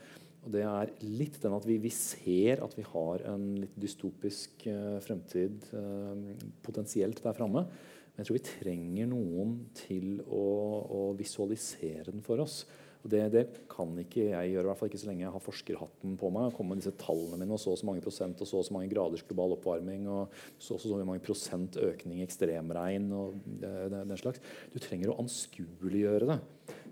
[0.47, 4.67] Og det er litt den at vi, vi ser at vi har en litt dystopisk
[4.71, 6.15] uh, fremtid uh,
[6.65, 7.67] potensielt der framme.
[7.67, 10.45] Men jeg tror vi trenger noen til å,
[10.87, 12.63] å visualisere den for oss.
[13.07, 15.43] Og det, det, kan ikke jeg gjøre, i hvert fall ikke så lenge jeg har
[15.43, 16.49] forskerhatten på meg.
[16.57, 18.75] Komme med disse tallene mine og så og så mange prosent og så og så
[18.75, 24.17] mange graders global oppvarming og så og så mange prosent økning i ekstremregn og den
[24.19, 24.43] slags.
[24.73, 26.39] Du trenger å anskueliggjøre det.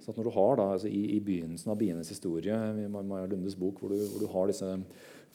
[0.06, 3.58] Så når du har da, altså i, i, begynnelsen av bienes historie, i Maja Lundes
[3.60, 4.72] bok, hvor du, hvor du har disse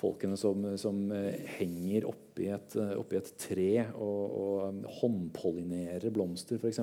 [0.00, 6.80] folkene som, som eh, henger oppi et, oppi et tre og, og håndpollinerer blomster, f.eks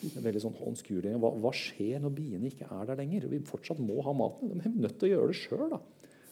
[0.00, 1.14] veldig sånn håndskuelig.
[1.20, 3.28] Hva, hva, skjer når biene ikke er der lenger?
[3.30, 4.52] Vi fortsatt må ha maten.
[4.54, 5.80] De er nødt til å gjøre det sjøl.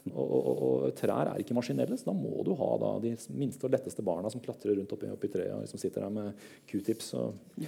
[0.09, 3.67] Og, og, og, trær er ikke maskinelle, så da må du ha da, de minste
[3.67, 7.11] og letteste barna som klatrer rundt oppi, oppi treet og liksom sitter der med q-tips
[7.19, 7.59] og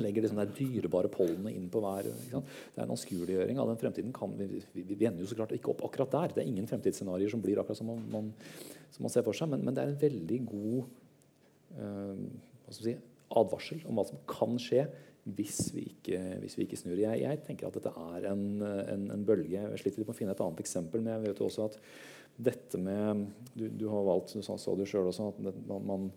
[0.00, 2.08] legger liksom de dyrebare pollenene inn på hver.
[2.08, 4.14] Det er en anskueliggjøring av den fremtiden.
[4.16, 6.36] Kan, vi, vi, vi, ender jo så klart ikke opp akkurat der.
[6.36, 8.32] Det er ingen fremtidsscenarioer som blir akkurat som man, man,
[8.94, 10.80] som man ser for seg, men, men, det er en veldig god
[11.80, 12.96] uh, si,
[13.40, 14.86] advarsel om hva som kan skje
[15.24, 16.96] hvis vi ikke, hvis vi ikke snur.
[16.98, 19.52] Jeg, jeg, tenker at dette er en, en, en bølge.
[19.58, 21.76] Jeg sliter litt med å finne et annet eksempel, men jeg vet jo også at
[22.40, 26.08] dette med Du, du har valgt, du sa, sa du sjøl også, at man, man,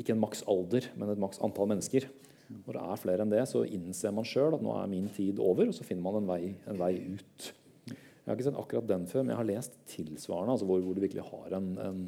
[0.00, 2.08] Ikke en maks alder, men et maks antall mennesker.
[2.50, 5.38] Når det er flere enn det, så innser man sjøl at nå er min tid
[5.42, 7.50] over, og så finner man en vei, en vei ut.
[7.90, 10.96] Jeg har ikke sett akkurat den før, men jeg har lest tilsvarende, altså hvor, hvor
[10.96, 12.00] du virkelig har en, en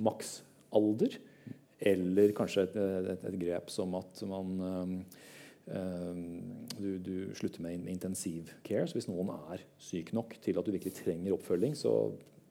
[0.00, 1.18] maksalder.
[1.90, 4.50] Eller kanskje et, et, et, grep som at man
[5.70, 8.88] du, du, slutter med intensiv care.
[8.88, 11.94] Så hvis noen er syk nok til at du virkelig trenger oppfølging, så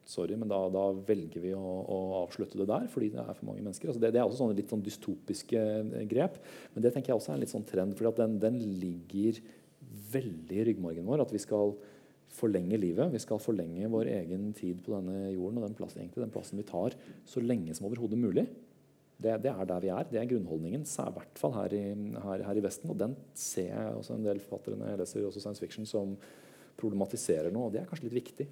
[0.09, 3.49] sorry, men da, da velger vi å, å, avslutte det der fordi det er for
[3.51, 3.91] mange mennesker.
[3.91, 6.39] Altså det, det, er også sånne litt sånn dystopiske eh, grep.
[6.73, 9.41] Men det tenker jeg også er en litt sånn trend, for den, den ligger
[10.13, 11.25] veldig i ryggmargen vår.
[11.25, 11.75] At vi skal
[12.33, 13.13] forlenge livet.
[13.13, 16.61] Vi skal forlenge vår egen tid på denne jorden og den plassen, egentlig, den plassen
[16.61, 16.97] vi tar,
[17.29, 18.45] så lenge som overhodet mulig.
[19.19, 20.07] Det, det, er der vi er.
[20.07, 21.83] Det er grunnholdningen, i hvert fall her i,
[22.23, 22.91] her, her i, Vesten.
[22.93, 26.15] Og den ser jeg også en del forfattere når jeg leser også science fiction, som
[26.79, 27.67] problematiserer noe.
[27.67, 28.47] Og det er kanskje litt viktig.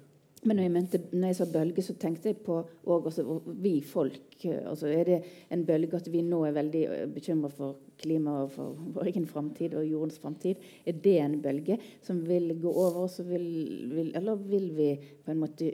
[0.46, 3.24] Men når jeg, mente, når jeg sa bølge, så tenkte jeg på også,
[3.58, 4.36] vi folk.
[4.44, 5.18] Altså, er det
[5.54, 9.26] en bølge at vi nå er veldig eh, bekymra for klimaet og for vår egen
[9.26, 10.62] framtid og jordens framtid?
[10.86, 13.10] Er det en bølge som vil gå over?
[13.28, 13.48] Vil,
[13.94, 14.92] vil, eller vil vi
[15.24, 15.72] på en måte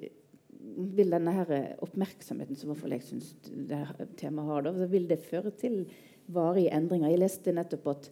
[0.75, 1.53] vil denne her
[1.85, 3.33] oppmerksomheten som jeg syns
[4.18, 5.85] temaet har, da, vil det føre til
[6.35, 7.12] varige endringer?
[7.12, 8.11] Jeg leste nettopp at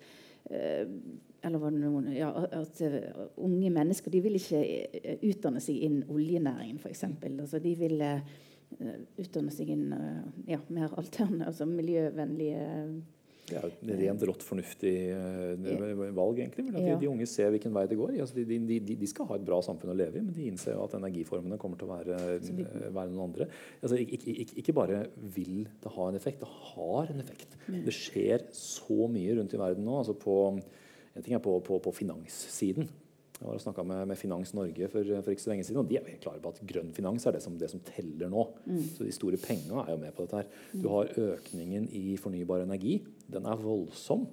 [0.51, 0.87] uh,
[1.43, 5.81] eller var det noen, ja, at uh, Unge mennesker de vil ikke uh, utdanne seg
[5.89, 7.07] innen oljenæringen, f.eks.
[7.33, 7.99] Altså, de vil
[9.21, 12.63] utdanne seg innen ja, mer alterne, altså miljøvennlige
[13.53, 14.95] det er et rent rått fornuftig
[16.17, 16.67] valg, egentlig.
[16.73, 18.15] At de, de, unge ser hvilken vei det går.
[18.25, 20.79] Altså, de, de, de, skal ha et bra samfunn å leve i, men de innser
[20.81, 22.21] at energiformene kommer til å være,
[22.89, 23.49] være noen andre.
[23.81, 25.05] Altså, ikke, ikke, ikke, bare
[25.37, 27.59] vil det ha en effekt, det har en effekt.
[27.69, 29.99] Det skjer så mye rundt i verden nå.
[30.01, 30.63] altså på en
[31.21, 32.89] ting er på, på, på finanssiden.
[33.43, 35.97] Jeg og snakka med, med, Finans Norge for, for, ikke så lenge siden, og de
[35.99, 38.45] er helt klare på at grønn finans er det som, det som teller nå.
[38.69, 38.85] Mm.
[38.95, 40.53] Så de store penga er jo med på dette her.
[40.79, 43.01] Du har økningen i fornybar energi.
[43.33, 44.29] Den er voldsom.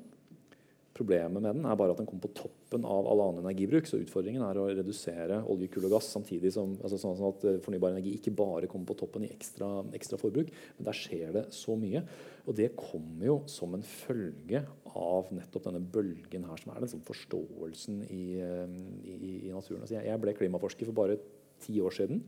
[0.99, 3.85] Problemet med den er bare at den kommer på toppen av all annen energibruk.
[3.87, 7.59] Så utfordringen er å redusere olje, kull og gass samtidig som altså sånn at eh,
[7.63, 10.51] fornybar energi ikke bare kommer på toppen i ekstra, ekstra, forbruk.
[10.75, 12.03] Men der skjer det så mye.
[12.43, 17.07] Og det kommer jo som en følge av nettopp denne bølgen her, som er den
[17.07, 18.77] forståelsen i, eh,
[19.07, 19.87] i, i naturen.
[19.87, 21.19] Altså jeg ble klimaforsker for bare
[21.63, 22.25] ti år siden.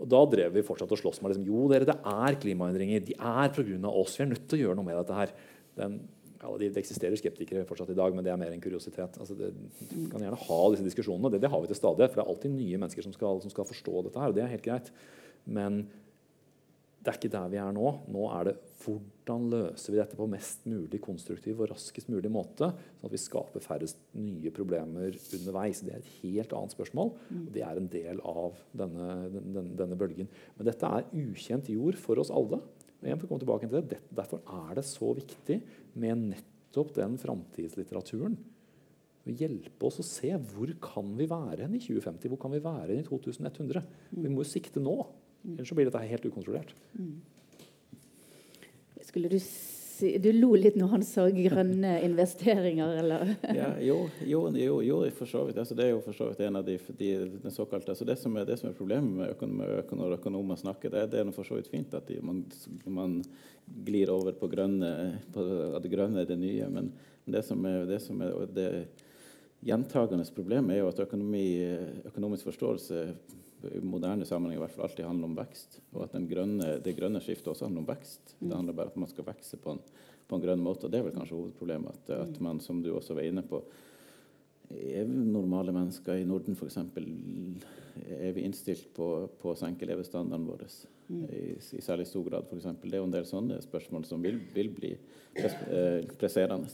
[0.00, 3.04] Og Da drev vi fortsatt og sloss med liksom, jo dere, det er klimaendringer.
[3.12, 3.92] De er pga.
[3.92, 4.16] oss.
[4.16, 5.40] Vi er nødt til å gjøre noe med dette her.
[5.76, 6.00] Den
[6.42, 9.18] ja, det eksisterer skeptikere fortsatt i dag, men det er mer en kuriositet.
[9.20, 9.52] Altså det,
[9.90, 12.12] du kan gjerne ha disse diskusjonene, det, det har vi til stadighet.
[12.12, 14.44] For det er alltid nye mennesker som skal, som skal, forstå dette her, og det
[14.44, 14.90] er helt greit.
[15.44, 15.84] Men
[17.04, 17.90] det er ikke der vi er nå.
[18.12, 18.54] Nå er det
[18.84, 23.20] hvordan løser vi dette på mest mulig konstruktiv og raskest mulig måte, sånn at vi
[23.20, 25.82] skaper færrest nye problemer underveis.
[25.84, 30.00] Det er et helt annet spørsmål, og det er en del av denne, denne, denne
[30.00, 30.32] bølgen.
[30.56, 32.60] Men dette er ukjent jord for oss alle.
[33.04, 34.00] Og for å komme tilbake til det.
[34.16, 35.60] Derfor er det så viktig
[36.00, 38.36] med nettopp den framtidslitteraturen.
[39.24, 42.98] Å hjelpe oss å se hvor kan vi være i 2050, hvor kan vi være
[42.98, 43.84] i 2100.
[44.16, 44.98] Vi må jo sikte nå,
[45.48, 46.74] ellers så blir dette helt ukontrollert.
[49.04, 49.38] Skulle du
[50.00, 53.34] du lo litt når han sa grønne investeringer, eller?
[53.60, 55.58] ja, jo, jo, jo, jo, for så vidt.
[55.62, 57.10] Altså, det er jo for så vidt en av de, de,
[57.54, 59.74] såkalte altså, det, som er, det som er problemet med økonomer,
[60.08, 62.44] og økonomer snakker, det, det er for så vidt fint at de, man,
[62.86, 63.18] man,
[63.86, 64.90] glir over på, grønne,
[65.32, 65.44] på
[65.78, 66.68] at grønne er det nye.
[66.72, 66.90] Men
[67.24, 68.68] det som er, det som er det
[69.64, 71.46] gjentagende problemet, er jo at økonomi,
[72.10, 73.06] økonomisk forståelse
[73.82, 75.78] moderne sammenheng i hvert fall alltid handler om vekst.
[75.94, 78.36] Og at grønne, det grønne skiftet også handler om vekst.
[78.38, 79.76] Det handler bare om at man skal vokse på,
[80.28, 80.86] på, en grønn måte.
[80.86, 81.98] Og det er vel kanskje hovedproblemet.
[81.98, 83.62] At, at man, som du også var inne på,
[84.74, 86.78] er normale mennesker i Norden f.eks.
[88.04, 89.08] Er vi innstilt på,
[89.40, 92.48] på, å senke levestandarden vår i, i særlig stor grad?
[92.48, 92.90] For eksempel.
[92.90, 96.72] det er jo en del sånne spørsmål som vil, vil bli eh, presserende.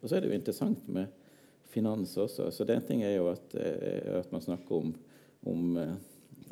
[0.00, 1.12] Og så er det jo interessant med
[1.74, 2.50] finans også.
[2.54, 4.94] Så det en ting er jo at, eh, at man snakker om,
[5.50, 5.94] om eh,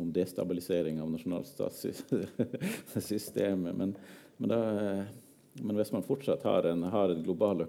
[0.00, 3.76] om destabilisering av nasjonalstatssystemet.
[3.76, 3.94] Men,
[4.36, 4.52] men,
[5.62, 7.66] men, hvis man fortsatt har en, har en global,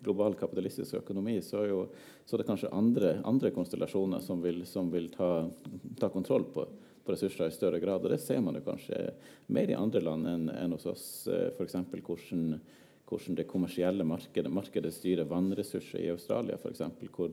[0.00, 1.80] global, kapitalistisk økonomi, så er, jo,
[2.24, 5.30] så er det kanskje andre, andre konstellasjoner som vil, som vil ta,
[6.00, 6.66] ta, kontroll på,
[7.04, 8.04] på, ressurser i større grad.
[8.04, 8.96] Og det ser man kanskje
[9.52, 11.06] mer i andre land enn, enn hos oss.
[11.56, 11.76] F.eks.
[12.00, 12.40] hvordan
[13.06, 16.82] hvordan det kommersielle markedet, markedet styrer vannressurser i Australia, f.eks.
[17.14, 17.30] Hvor,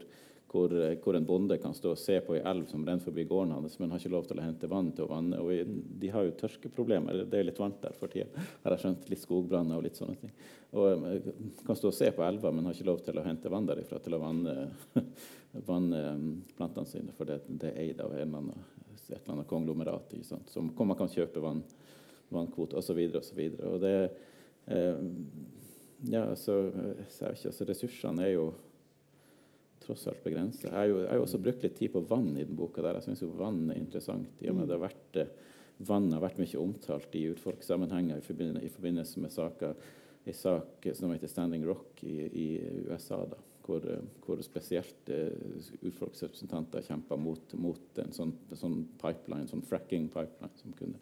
[0.53, 3.55] hvor, hvor, en bonde kan stå og se på ei elv som renner forbi gården
[3.55, 5.39] hans, men har ikke lov til å hente vann til å vanne.
[5.41, 7.23] Og de har jo tørkeproblemer.
[7.25, 8.43] Det er litt varmt der for tida.
[8.61, 9.07] Har jeg skjønt.
[9.09, 10.35] Litt skogbranner og litt sånne ting.
[10.77, 11.31] Og eh,
[11.65, 13.97] kan stå og se på elva, men har ikke lov til å hente vann derifra
[14.03, 14.53] til å vanne,
[15.71, 19.49] vanne mm, plantene sine, for det, det er eid av en annen, et eller annet
[19.49, 20.13] konglomerat.
[20.21, 21.63] Så man kan kjøpe vann,
[22.33, 23.01] vannkvote osv.
[23.17, 23.41] osv.
[23.41, 23.95] Og, og det,
[24.69, 25.01] eh,
[26.13, 26.59] ja, altså,
[27.07, 28.47] ikke, altså, Ressursene er jo
[29.83, 30.69] tross alt begrenset.
[30.69, 32.81] Jeg har jo, jeg har også brukt litt tid på vann i den boka.
[32.81, 32.99] der.
[32.99, 34.41] Jeg syns vann er interessant.
[34.41, 35.23] i og med det har vært,
[35.83, 39.73] Vann har vært mye omtalt i urfolkssammenhenger i, forbindelse, i forbindelse med saker,
[40.23, 42.45] en sak som heter Standing Rock i, i
[42.85, 43.25] USA.
[43.25, 43.85] da hvor,
[44.25, 50.75] hvor spesielt uh, urfolksrepresentanter kjempa mot, mot, en sånn, sånn pipeline, sånn fracking pipeline som
[50.77, 50.99] kunne,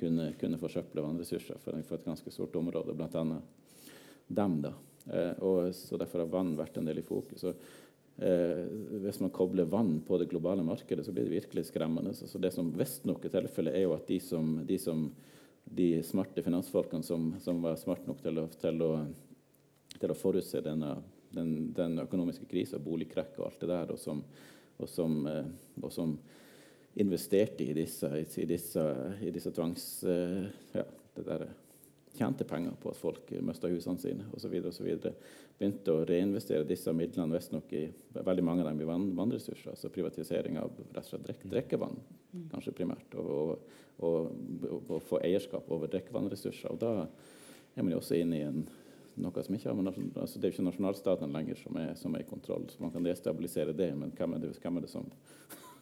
[0.00, 3.24] kunne, kunne forsøple vannressurser for, for, et ganske stort område, bl.a.
[4.28, 4.58] dem.
[4.64, 4.74] da.
[5.04, 7.46] Uh, og, så Derfor har vann vært en del i fokus.
[7.48, 7.72] Og,
[8.14, 12.12] hvis man kobler vann på det globale markedet, så blir det virkelig skremmende.
[12.14, 15.08] Så, det som visstnok er tilfellet, er jo at de som, de, som,
[15.66, 18.92] de smarte finansfolkene som, som, var smarte nok til å, til å,
[19.98, 20.94] til å forutse denne
[21.34, 24.22] den, den økonomiske krisa, boligkrekk og alt det der, og som,
[24.78, 25.50] og som, eh,
[25.82, 25.92] og
[27.00, 28.84] investerte i disse, i disse,
[29.22, 29.86] i disse tvangs...
[30.06, 30.44] Eh,
[30.76, 31.46] ja, det der,
[32.14, 34.54] tjente penger på at folk mista husene sine osv.
[35.58, 37.84] Begynte å reinvestere disse midlene visstnok i
[38.14, 39.72] veldig mange av dem i vann, vannressurser.
[39.74, 41.98] Altså privatisering av rett og slett drek, drikkevann,
[42.32, 42.46] mm.
[42.54, 43.18] kanskje primært.
[43.18, 43.58] Og,
[43.98, 44.30] og,
[44.70, 46.72] og, og, få eierskap over drikkevannressurser.
[46.72, 48.64] Og da er man jo også inne i en
[49.14, 52.24] noe som ikke har altså Det er jo ikke nasjonalstatene lenger som er, som er,
[52.24, 52.66] i kontroll.
[52.70, 55.06] så Man kan destabilisere det, men hvem er det, hvem er det som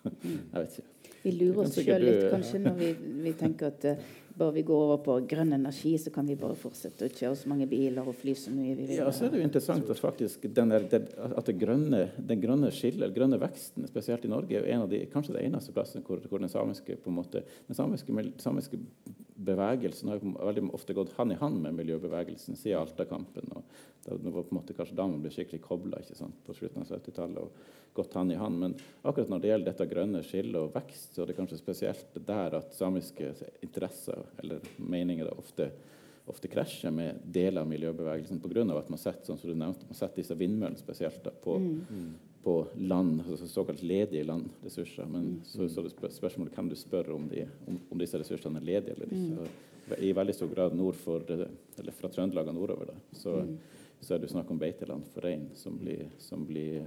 [0.04, 0.88] Jeg vet ikke.
[1.22, 2.90] Vi lurer oss sjøl litt kanskje når vi,
[3.22, 4.06] vi tenker at uh,
[4.38, 7.50] bare vi går over på grønn energi, så kan vi bare fortsette å kjøre så
[7.52, 8.96] mange biler og fly så mye vi vil.
[8.98, 10.86] Ja, så er det jo interessant at faktisk den, der,
[11.28, 14.90] at det grønne, den grønne skillet, den grønne veksten, spesielt i Norge, er en av
[14.92, 18.80] de, kanskje det eneste plassen hvor, hvor den samiske på en måte, den samiske, samiske
[19.44, 23.50] bevegelsen har veldig ofte gått hand i hand med miljøbevegelsen siden Alta-kampen.
[24.04, 26.02] Det var på en måte kanskje da man ble skikkelig kobla
[26.46, 27.38] på slutten av 70-tallet.
[27.42, 28.58] og gått hand i hand.
[28.58, 32.18] Men akkurat når det gjelder dette grønne skillet og vekst, så er det kanskje spesielt
[32.26, 33.32] der at samiske
[33.64, 35.70] interesser eller meninger ofte,
[36.30, 38.66] ofte krasjer med deler av miljøbevegelsen pga.
[38.78, 42.12] at man setter sånn som du nevnte, man setter disse vindmøllene spesielt da, på, mm.
[42.42, 45.06] På land, altså såkalt ledige landressurser.
[45.06, 45.40] Men mm.
[45.44, 48.96] så, så er spørsmålet hvem du spør om, de, om, om, disse ressursene er ledige
[48.96, 49.46] eller ikke.
[49.92, 53.56] Og I veldig stor grad nord for, eller fra Trøndelag og nordover da, så, mm.
[54.00, 56.86] så er det snakk om beiteland for rein som blir, som blir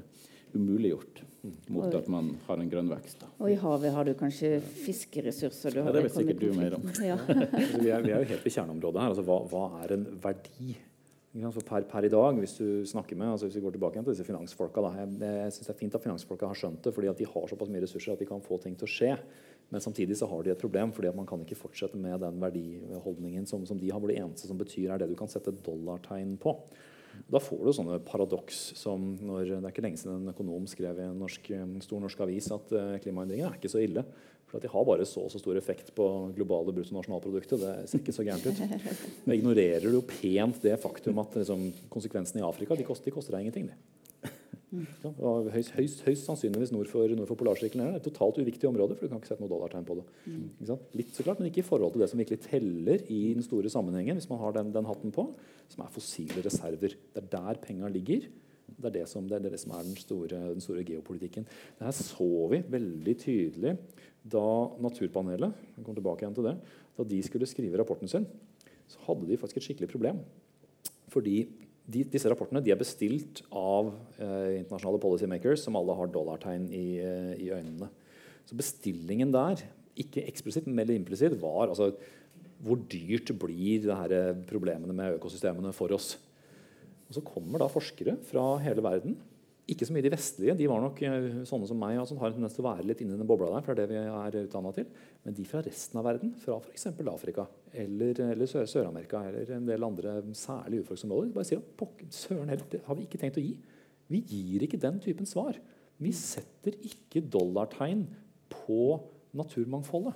[0.55, 1.21] umuliggjort
[1.67, 3.19] mot at man har en grønn vekst.
[3.21, 3.29] Da.
[3.43, 5.75] Og i havet har du kanskje fiskeressurser?
[5.75, 6.89] Du ja, det vet sikkert du mer om.
[7.03, 7.19] Ja.
[7.27, 9.13] Altså, vi, er, vi, er, jo helt i kjerneområdet her.
[9.13, 10.75] Altså, hva, hva, er en verdi?
[11.35, 14.23] Per, per, i dag, hvis du snakker med altså hvis vi går tilbake til disse
[14.23, 17.19] finansfolka da, Jeg, jeg synes det er fint at finansfolka har skjønt det, fordi at
[17.19, 19.09] de har såpass mye ressurser at de kan få ting til å skje.
[19.73, 22.39] Men samtidig så har de et problem, fordi at man kan ikke fortsette med den
[22.39, 25.51] verdiholdningen som, som de har, hvor det eneste som betyr, er det du kan sette
[25.65, 26.55] dollartegn på.
[27.31, 30.99] Da får du sånne paradoks som når Det er ikke lenge siden en økonom skrev
[30.99, 31.51] i en, norsk,
[31.83, 34.03] stor norsk avis at klimaendringer klimaendringene er ikke så ille.
[34.45, 37.59] For at de har bare så og så stor effekt på globale bruttonasjonalproduktet.
[37.59, 38.61] Det ser ikke så gærent ut.
[39.25, 43.15] Men ignorerer du jo pent det faktum at liksom, konsekvensene i Afrika de koster, de
[43.15, 43.71] koster deg ingenting.
[43.71, 43.95] Det.
[44.75, 47.85] Ja, høyst, høyst, høyst, sannsynligvis nord for, nord for polarsirkelen.
[47.85, 50.05] Det er et totalt uviktig område, for du kan ikke sette noe dollartegn på det.
[50.27, 50.71] Mm.
[50.99, 53.71] Litt så klart, Men ikke i forhold til det som virkelig teller i den store
[53.71, 55.29] sammenhengen, hvis man har den, den hatten på,
[55.71, 56.97] som er fossile reserver.
[56.97, 58.27] Det er der penga ligger.
[58.65, 61.45] Det er det, som, det er det som er den store, den store geopolitikken.
[61.77, 63.75] Det her så vi veldig tydelig
[64.25, 64.47] da
[64.81, 66.55] Naturpanelet kommer tilbake igjen til det,
[66.97, 68.25] da de skulle skrive rapporten sin.
[68.89, 70.19] Så hadde de faktisk et skikkelig problem.
[71.13, 71.43] Fordi
[71.85, 76.85] de, disse rapportene de er bestilt av eh, internasjonale policymakers som alle har dollartegn i,
[76.97, 77.91] eh, i, øynene.
[78.49, 79.61] Så bestillingen der,
[79.95, 81.93] ikke eksplisitt, men implisitt, var altså
[82.65, 86.15] hvor dyrt blir det her eh, problemene med økosystemene for oss.
[87.15, 89.15] Og Så kommer da forskere fra hele verden
[89.71, 90.53] ikke så mye de vestlige.
[90.59, 92.99] De var nok eh, sånne som meg, som har en tendens til å være litt
[93.01, 93.63] inni den bobla der.
[93.65, 94.91] for det er det vi er utdannet til.
[95.25, 96.85] Men de fra resten av verden, fra f.eks.
[97.09, 102.67] Afrika eller, eller Sør-Amerika eller en del andre særlig urfolksområder, bare sier at søren helt,
[102.69, 103.55] det har vi ikke tenkt å gi.
[104.13, 105.57] Vi gir ikke den typen svar.
[105.97, 108.05] Vi setter ikke dollartegn
[108.53, 108.99] på
[109.33, 110.13] naturmangfoldet.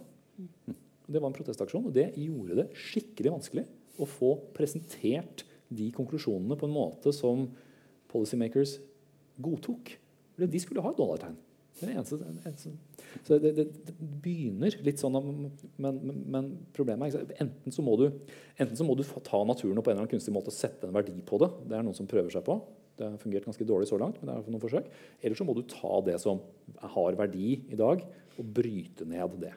[1.10, 3.66] Det var en protestaksjon, og det gjorde det skikkelig vanskelig
[3.98, 7.48] å få presentert de konklusjonene på en måte som
[8.10, 8.80] policymakers
[9.42, 9.94] godtok.
[10.40, 11.38] De skulle ha et dollartegn.
[11.80, 12.72] Det eneste, eneste.
[13.24, 13.94] Så det, det, det,
[14.24, 15.16] begynner litt sånn,
[15.80, 18.10] men, men problemet er enten så, må du,
[18.60, 20.96] enten så må du ta naturen og på en eller annen kunstig måte sette en
[20.96, 21.50] verdi på det.
[21.70, 22.58] Det er noen som prøver seg på.
[23.00, 24.20] Det har fungert ganske dårlig så langt.
[24.20, 24.92] men det er noen forsøk.
[25.24, 26.42] Eller så må du ta det som
[26.98, 28.04] har verdi i dag,
[28.40, 29.54] og bryte ned det.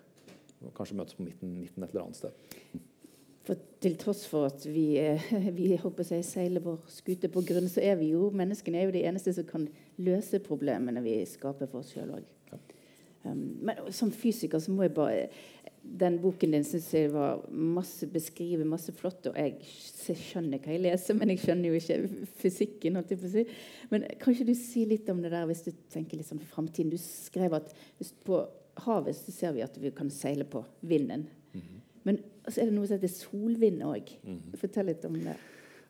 [0.77, 2.83] Kanskje møtes på midten, midten et eller annet sted.
[3.43, 4.86] For til tross for at vi,
[5.59, 9.07] vi jeg, seiler vår skute på grunn, så er vi jo menneskene er jo de
[9.09, 9.66] eneste som kan
[10.03, 12.30] løse problemene vi skaper for oss sjøl òg.
[13.22, 15.26] Um, men som fysiker så må jeg bare
[15.82, 20.82] den boken din syns jeg var masse beskriver masse flott, og jeg skjønner hva jeg
[20.84, 22.99] leser, men jeg skjønner jo ikke fysikken.
[22.99, 23.45] holdt jeg på å si.
[23.90, 26.93] Men kan ikke du si litt om det der, hvis du tenker litt sånn framtiden?
[26.95, 27.74] Du skrev at
[28.26, 28.45] på
[28.86, 31.26] havet så ser vi at vi kan seile på vinden.
[32.09, 34.14] Men så er det noe som heter solvind òg.
[34.24, 34.57] -hmm.
[34.59, 35.36] Fortell litt om det.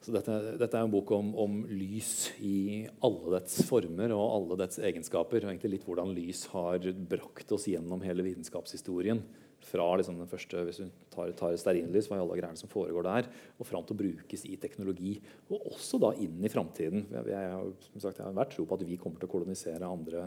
[0.03, 4.79] Dette, dette, er en bok om, om, lys i alle dets former og alle dets
[4.79, 5.45] egenskaper.
[5.45, 9.23] og egentlig litt hvordan lys har brakt oss gjennom hele vitenskapshistorien
[9.63, 13.29] fra liksom den første hvis du tar, tar stearinlys, hva alle greiene som foregår der,
[13.59, 15.15] og fram til å brukes i teknologi.
[15.53, 17.07] Og også da inn i framtiden.
[17.13, 20.25] Jeg, jeg, jeg, har vært tro på at vi kommer til å kolonisere andre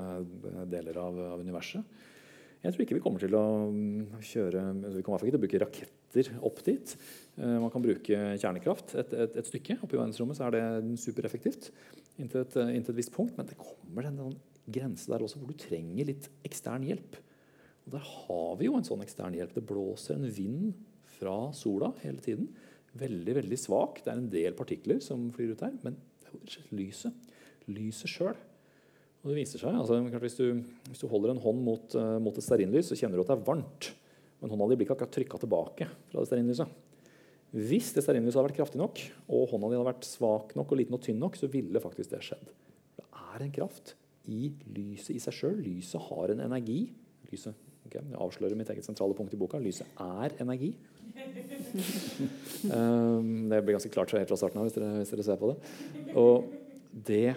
[0.72, 1.84] deler av, av, universet.
[2.66, 4.64] Jeg tror ikke vi kommer til å mm, kjøre
[4.98, 6.96] Vi kommer ikke til å bruke raketter opp dit.
[7.38, 9.78] Uh, man kan bruke kjernekraft et, et, et stykke.
[9.86, 10.66] Oppe i verdensrommet er det
[11.04, 11.70] supereffektivt
[12.22, 13.36] inntil et, inntil et visst punkt.
[13.38, 14.36] Men det kommer en
[14.66, 17.20] grense der også hvor du trenger litt ekstern hjelp.
[17.86, 19.54] Og Der har vi jo en sånn ekstern hjelp.
[19.58, 20.74] Det blåser en vind
[21.20, 22.50] fra sola hele tiden.
[22.98, 24.02] Veldig veldig svak.
[24.04, 27.32] Det er en del partikler som flyr ut her, men det er lyset.
[27.70, 28.38] Lyset sjøl.
[29.26, 32.36] Og det viser seg, altså, hvis, du, hvis, du, holder en hånd mot, uh, mot
[32.38, 33.90] et stearinlys, så kjenner du at det er varmt.
[34.38, 36.76] Men hånda di blir ikke akkurat trykka tilbake fra det stearinlyset.
[37.56, 39.02] Hvis det stearinlyset hadde vært kraftig nok,
[39.34, 42.14] og hånda di hadde vært svak nok og liten og tynn nok, så ville faktisk
[42.14, 42.52] det skjedd.
[43.00, 43.96] Det er en kraft
[44.30, 45.58] i lyset i seg sjøl.
[45.64, 46.84] Lyset har en energi.
[47.32, 49.60] Lyset Okay, jeg avslører mitt eget sentrale punkt i boka.
[49.62, 50.72] Lyset er energi.
[52.74, 55.52] um, det blir ganske klart helt fra starten av hvis dere, hvis dere ser på
[55.52, 55.58] det.
[56.18, 56.50] Og
[57.06, 57.36] det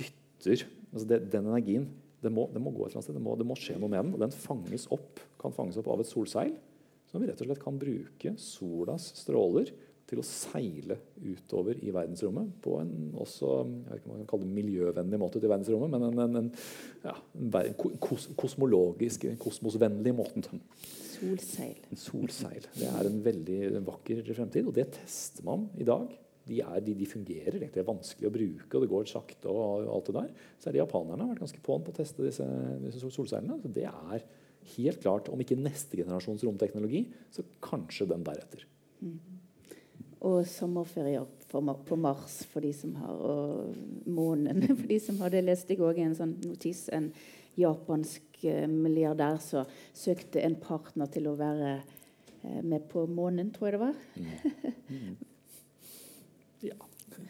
[0.00, 1.88] dytter altså det, Den energien
[2.22, 3.16] det må, det må, gå et eller annet sted.
[3.18, 4.12] Det må, det må, skje noe med den.
[4.14, 6.52] Og den fanges opp, kan fanges opp av et solseil,
[7.10, 9.72] som vi rett og slett kan bruke solas stråler
[10.12, 14.30] til å seile utover i verdensrommet på en også, jeg vet ikke om man kan
[14.32, 16.50] kalle det miljøvennlig måte ut i verdensrommet, men en, en, en,
[17.06, 20.60] ja, en kos, kosmologisk, kosmosvennlig måte.
[21.14, 21.80] Solseil.
[21.88, 22.68] En solseil.
[22.76, 26.12] Det er en veldig vakker fremtid, og det tester man i dag.
[26.48, 27.58] De, er, de, de fungerer.
[27.62, 29.50] Det er vanskelig å bruke, og det går sakte.
[29.50, 30.30] og alt det der.
[30.58, 32.46] Så er de japanerne vært ganske på'n på å teste disse,
[32.82, 33.60] disse solseilene.
[33.62, 34.24] Så det er
[34.76, 38.66] helt klart, om ikke neste generasjons romteknologi, så kanskje den deretter.
[39.02, 39.18] Mm.
[40.22, 45.34] Og sommerferier på Mars for de som har, og månen for de som har.
[45.34, 46.86] Det leste jeg òg en sånn notis.
[46.94, 47.10] En
[47.58, 53.68] japansk eh, milliardær som søkte en partner til å være eh, med på månen, tror
[53.68, 54.00] jeg det var.
[54.16, 54.96] Mm.
[54.96, 55.12] Mm.
[56.62, 56.78] Ja.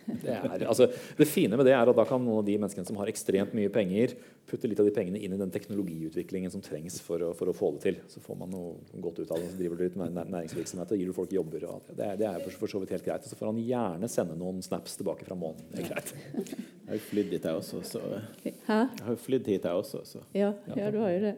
[0.06, 2.86] Det, er, altså, det, fine med det er at da kan noen av de menneskene
[2.86, 4.14] som har ekstremt mye penger,
[4.48, 7.54] putte litt av de pengene inn i den teknologiutviklingen som trengs for å, for å
[7.56, 8.00] få det til.
[8.10, 9.50] Så får man noe godt ut av det.
[9.52, 11.66] Så driver du litt næringsvirksomhet og gir du folk jobber.
[11.88, 13.28] det, er, det er for så vidt helt greit.
[13.28, 15.64] Så får han gjerne sende noen snaps tilbake fra månen.
[15.72, 16.12] Det er greit.
[16.42, 17.82] Jeg har jo flydd hit, jeg også.
[17.88, 18.02] Så.
[18.44, 20.04] Jeg har jo flydd hit, jeg også.
[20.08, 20.26] Så.
[20.36, 21.34] Ja, ja, du har jo det.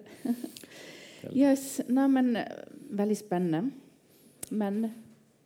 [1.32, 1.78] Yes.
[1.88, 2.34] Nei, men
[2.92, 3.70] veldig spennende.
[4.52, 4.90] Men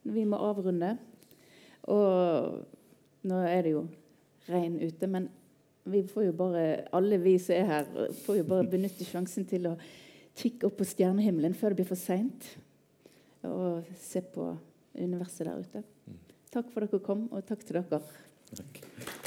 [0.08, 0.96] vi må avrunde.
[1.88, 3.86] Og nå er det jo
[4.48, 5.28] regn ute, men
[5.88, 6.64] vi får jo bare,
[6.96, 7.90] alle vi som er her,
[8.24, 9.76] får jo bare benytte sjansen til å
[10.38, 12.50] kikke opp på stjernehimmelen før det blir for seint.
[13.48, 14.50] Og se på
[14.98, 15.84] universet der ute.
[16.06, 16.18] Mm.
[16.52, 18.02] Takk for at dere kom, og takk til dere.
[18.52, 19.17] Takk.